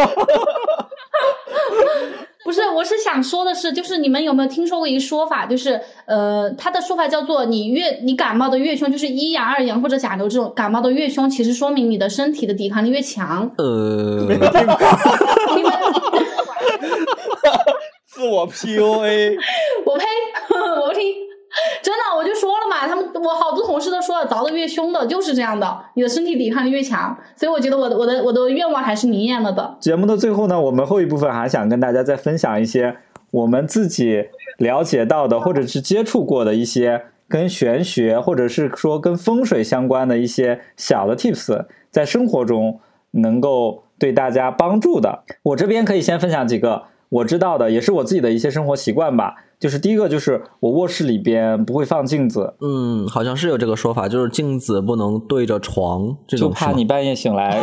[2.43, 13.51] 不是，我是想说的是，就是你们有没有听说过一个说法，就是呃，他的说法叫做你越你感冒的越凶，就是一阳、二阳或者甲流这种感冒的越凶，其实说明你的身体的抵抗力越强。
[13.59, 14.39] 呃，你们
[18.07, 19.37] 自我 PUA，
[19.85, 20.05] 我呸！
[20.81, 21.13] 我不听，
[21.81, 29.77] 真的，我就说了嘛，他们我好多同事都说了，凿的越凶的就是这样的，你的身体抵抗力越强，所以我觉得我的我的我的愿望还是灵验了的。
[29.79, 32.97] 节目的最后呢，我们后一部分还想跟大家再分享一些
[33.31, 34.25] 我们自己
[34.57, 42.79] 了解到的，或者是接触过的一些跟玄学，或者是说跟风水相关的一些小的 tips，在生活中
[43.11, 45.23] 能够对大家帮助的。
[45.41, 46.83] 我这边可以先分享几个
[47.13, 49.35] 我知道的，也是我自己的一些生活习惯吧。
[49.59, 57.61] 就是第一个，就是我卧室里边不会放镜子，嗯，好像是有这个说法，就是镜子不能对着床，这就怕你半夜醒来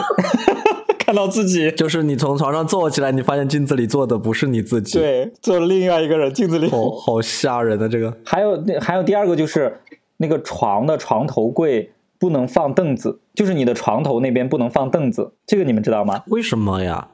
[0.98, 1.70] 看到自己。
[1.72, 6.68] 就是你从床上坐起来，你发现镜子里坐的不是你自己，，对，坐了另外一个人镜子里。
[6.68, 8.16] 好好吓人的这个。
[8.24, 9.80] 还有那还有第二个就是
[10.18, 16.22] 那个床的床头柜不能放凳子，就是你的床头那边不能放凳子，这个你们知道吗？
[16.28, 17.09] 为什么呀？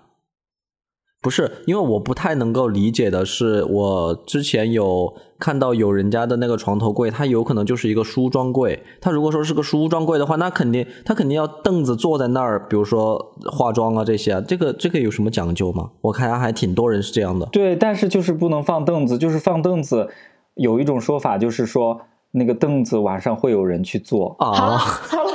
[1.26, 8.80] 不是，因为我不太能够理解的是，我之前有看到有人家的那个床头柜，它有可能就是一个梳妆柜。
[9.00, 13.18] 它如果说是个梳妆柜的话，那肯定它肯定要凳子坐在那儿，比如说
[13.50, 15.90] 化妆啊这些啊，这个这个有什么讲究吗？
[16.00, 17.44] 我看还挺多人是这样的。
[17.46, 20.08] 对，但是就是不能放凳子，就是放凳子，
[20.54, 22.00] 有一种说法就是说
[22.30, 25.32] 那个凳子晚上会有人去坐，好了啊，好了，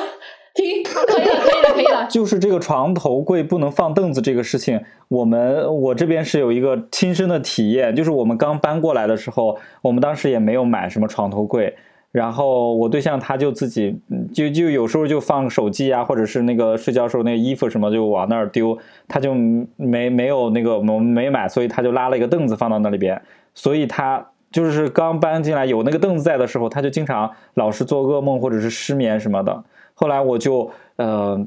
[0.54, 2.08] 停，可以了，可以了，可以了。
[2.12, 11.74] 就是这个床头柜不能放凳子这个事情，我们我这边是有一个亲身的体验，就是我们刚搬过来的时候，我们当时也没有买什么床头柜，
[12.12, 13.98] 然后我对象他就自己
[14.34, 18.78] 就就有时候就放手机啊，或者是那个睡觉时候那个衣服什么就往那儿丢，
[19.08, 19.34] 他就
[19.78, 23.22] 没没有那个我们没买，所以他就拉了一个凳子放到那里边，
[23.54, 24.26] 所以他。
[24.52, 29.64] 就是刚搬进来有那个凳子在的时候，他就经常老是做噩梦或者是失眠什么的。
[30.02, 31.40] 后来我就呃，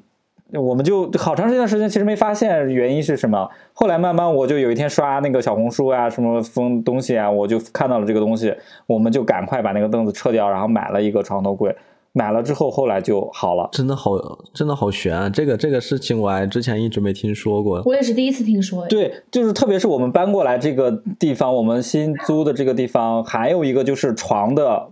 [0.52, 3.50] 我们就好长一段时间其实没发现原因是什么。
[3.72, 8.55] 后来慢慢我就有一天刷那个小红书啊，什么风东西啊，我就看到了这个东西，
[8.86, 11.74] 我们就赶快把那个凳子撤掉，然后买了一个床头柜。
[12.16, 13.68] 买了之后，后来就好了。
[13.72, 14.12] 真的好，
[14.52, 15.28] 真的好悬啊！
[15.28, 17.82] 这个这个事情我还之前一直没听说过。
[17.84, 24.90] 我也是第一次听说，哎对，就是特别是我们搬过来这个地方，我们新租的这个地方，还有一个就是床的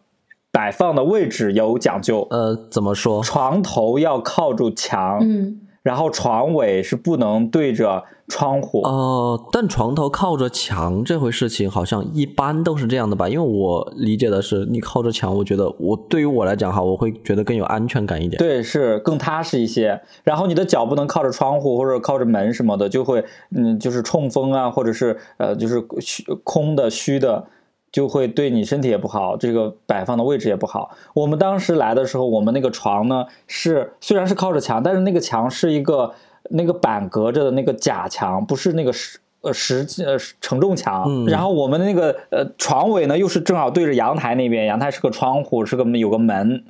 [0.53, 3.23] 摆放的位置有讲究，呃，怎么说？
[3.23, 8.83] 床头要靠住墙，嗯，然后床尾是不能对着窗户。
[8.83, 13.31] 哦，但床头靠着墙这回事情好像一般都是这样的吧？
[13.31, 18.39] 因为我理解的是，你靠着墙，我觉得我对于我来讲哈，我会觉得更有安全感一点。
[18.39, 19.99] 对，是更踏实一些。
[20.23, 23.25] 然后你的脚不能靠着窗户或者靠着门什么的，就会
[23.57, 27.47] 嗯，就是冲锋啊，或者是呃，就是虚空的虚的，
[27.93, 30.91] 就会对你身体也不好，这个摆放的位置也不好。
[31.15, 36.11] 我们当时来的时候，我们那个床呢是虽然是靠着墙，但是那个墙是一个
[36.49, 41.05] 那个板隔着的那个假墙，不是那个实呃实呃承重墙。
[41.07, 46.65] 嗯然后我们的那个呃床尾呢，又是正好对着阳台那边，阳台是个窗户，是个有个门。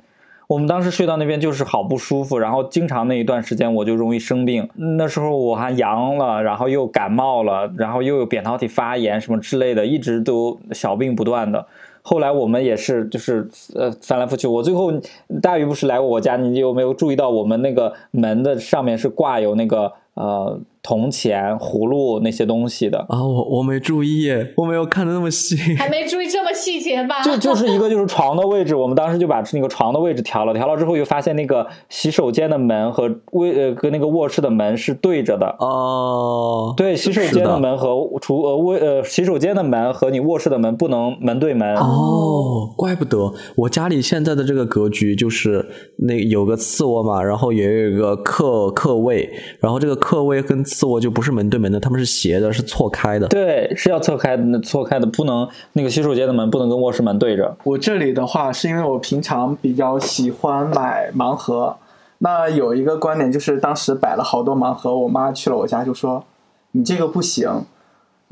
[0.53, 4.69] 我们当时睡到那边就是好不舒服，然后经常那一段时间我就容易生病。
[4.75, 11.65] 那时候我还阳了，然后又感冒了，然后又有扁桃体发炎什么之类的，一直都小病不断的。
[12.03, 14.93] 后来我们也是就是呃翻来覆去，我最后
[15.41, 22.99] 大鱼不是来过我家，你有没有注意到我们那个门的上面是挂有那个呃铜钱、葫芦那些东西的？
[23.07, 25.55] 啊，我我没注意，我没有看的那么细。
[25.79, 27.23] 还没注意这么细节吧？
[27.23, 35.55] 就就是一个就是床的位置，我们当时就把那个床的位置调了，调了之后又发现那个洗手间的门和卫呃跟那个卧室的门是对着的。
[35.59, 41.75] 哦，对，洗手间的门和厨呃卫呃洗手间的门和你卧室的门不能门对门。
[41.77, 45.65] 哦，怪不得我家里现在的这个格局就是
[45.99, 49.31] 那有个次卧嘛，然后也有一个客客卫，
[49.61, 53.27] 然后这个客卫跟次卧就不是门对门的，他们是斜的，是错开的。
[53.27, 57.55] 对，是要错开的，错开的，不能那个洗手间的门不能跟卧室门对着。
[57.63, 61.77] 我这里的话，是因为我平常比较喜欢买盲盒。
[62.19, 66.23] 那有一个观点就是，当时摆了好多盲盒，我妈去了我家就说
[66.71, 67.65] ：“你这个不行，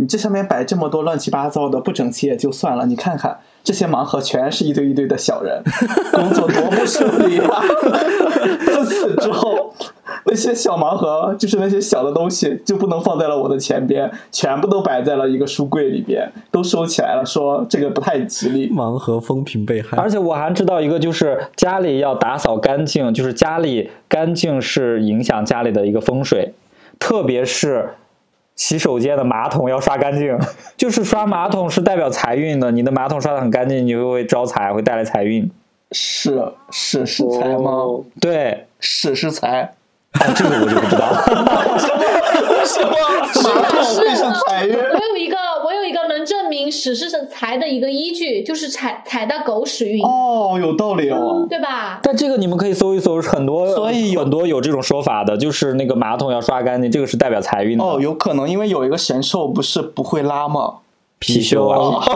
[0.02, 5.62] 你这上面摆这么多乱七八糟的，不整齐也就算了，你看看这些盲盒全是一堆一堆的小人，
[6.12, 7.62] 工作多不顺利啊！”
[8.66, 9.72] 自此之后，
[10.26, 18.74] 那些小盲盒，就是那些小的东西，就不能放在了我的前边，全部都摆在了一个书柜里边，都收起来了，说这个不太吉利。
[18.74, 26.56] 盲盒风评被害而，且我还知道一个，就是家里要打扫干净，就是家里干净是影响家里的一个风水，
[26.97, 27.88] 特别是
[28.62, 30.38] 洗手间的马桶要刷干净，
[30.78, 35.49] 就是刷马桶是代表财运的，你的马桶刷的很干净，你就会招财，会带来财运。
[35.93, 36.39] 是
[36.70, 37.72] 是是财吗？
[37.72, 39.74] 哦对，是是财。
[40.14, 41.09] 哦，这个我就不知道。
[42.53, 42.95] 为什么
[43.43, 44.78] 马桶会是财运？
[44.78, 45.38] 我有一个，
[45.92, 51.46] 一个能证明屎是财的一个依据，就是踩踩到狗屎运，哦，有道理哦。
[51.50, 52.00] 对吧？
[52.02, 57.84] 但这个你们可以搜一搜，很多所以很多有这种说法的，就是那个马桶要刷干净，这个是代表财运的。
[57.84, 60.76] 哦，有可能，因为有一个神兽不是不会拉吗？
[61.20, 62.02] 貔貅啊。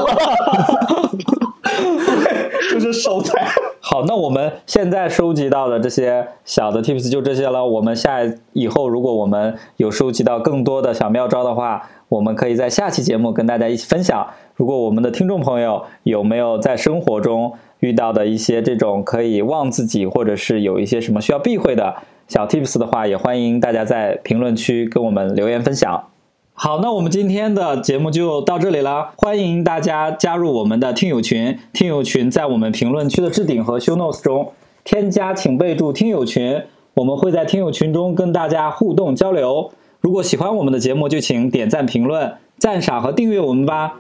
[2.72, 3.46] 就是守财。
[3.80, 7.64] 好，那我们现在收集到的这些小的 tips 就这些了。
[7.64, 8.20] 我们下
[8.54, 14.28] 以后如果我们有收集到更多的小妙招的话，我们可以在下期节目跟大家一起分享。
[14.56, 21.96] 如果我们的听众朋友有没有在生活中遇到的一些这种可以忘自己，或者是有一些什么需要避讳的
[22.28, 26.06] 小 tips 的话，也欢迎大家在评论区跟我们留言分享。
[26.54, 31.60] 好，那我们今天的节目就到这里了，欢迎大家加入我们的听友群。
[31.74, 34.54] 听友群在我们评论区的置顶和 show notes 中
[34.86, 36.62] 添加，请备注听友群，
[36.94, 39.70] 我们会在听友群中跟大家互动交流。
[40.02, 43.96] 如果喜欢我们的节目，就请点赞、评论、赞赏和订阅我们吧。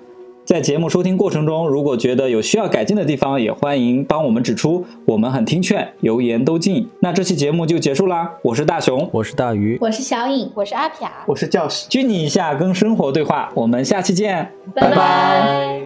[0.45, 6.87] 在节目收听过程中，如果觉得有需要改进的地方，也欢迎帮我们指出，我们很听劝，油盐都进。
[6.99, 11.87] 那这期节目就结束啦，我是大熊，我是大鱼，我是小颖，我是阿飘，我是教师。
[11.89, 15.81] 拘泥一下，跟生活对话，我们下期见，拜拜拜。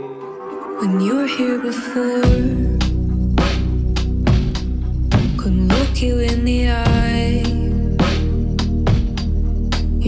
[0.82, 2.22] When you were here before,
[5.38, 7.29] couldn't look you in the eye.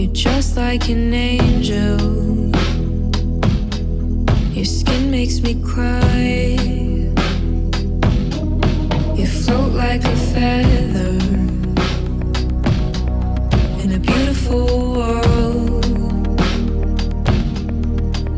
[0.02, 1.96] You're just like an angel.
[4.52, 6.58] Your skin makes me cry.
[9.14, 11.14] You float like a feather
[13.82, 16.40] in a beautiful world.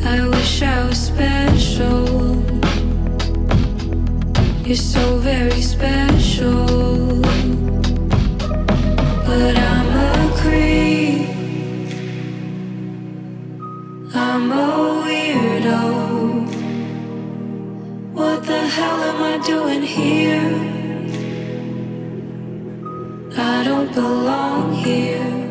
[0.04, 2.44] I wish I was special.
[4.66, 7.22] You're so very special.
[9.24, 9.73] But I'm
[14.34, 14.66] I'm a
[15.06, 15.80] weirdo.
[18.14, 20.50] What the hell am I doing here?
[23.38, 25.43] I don't belong here.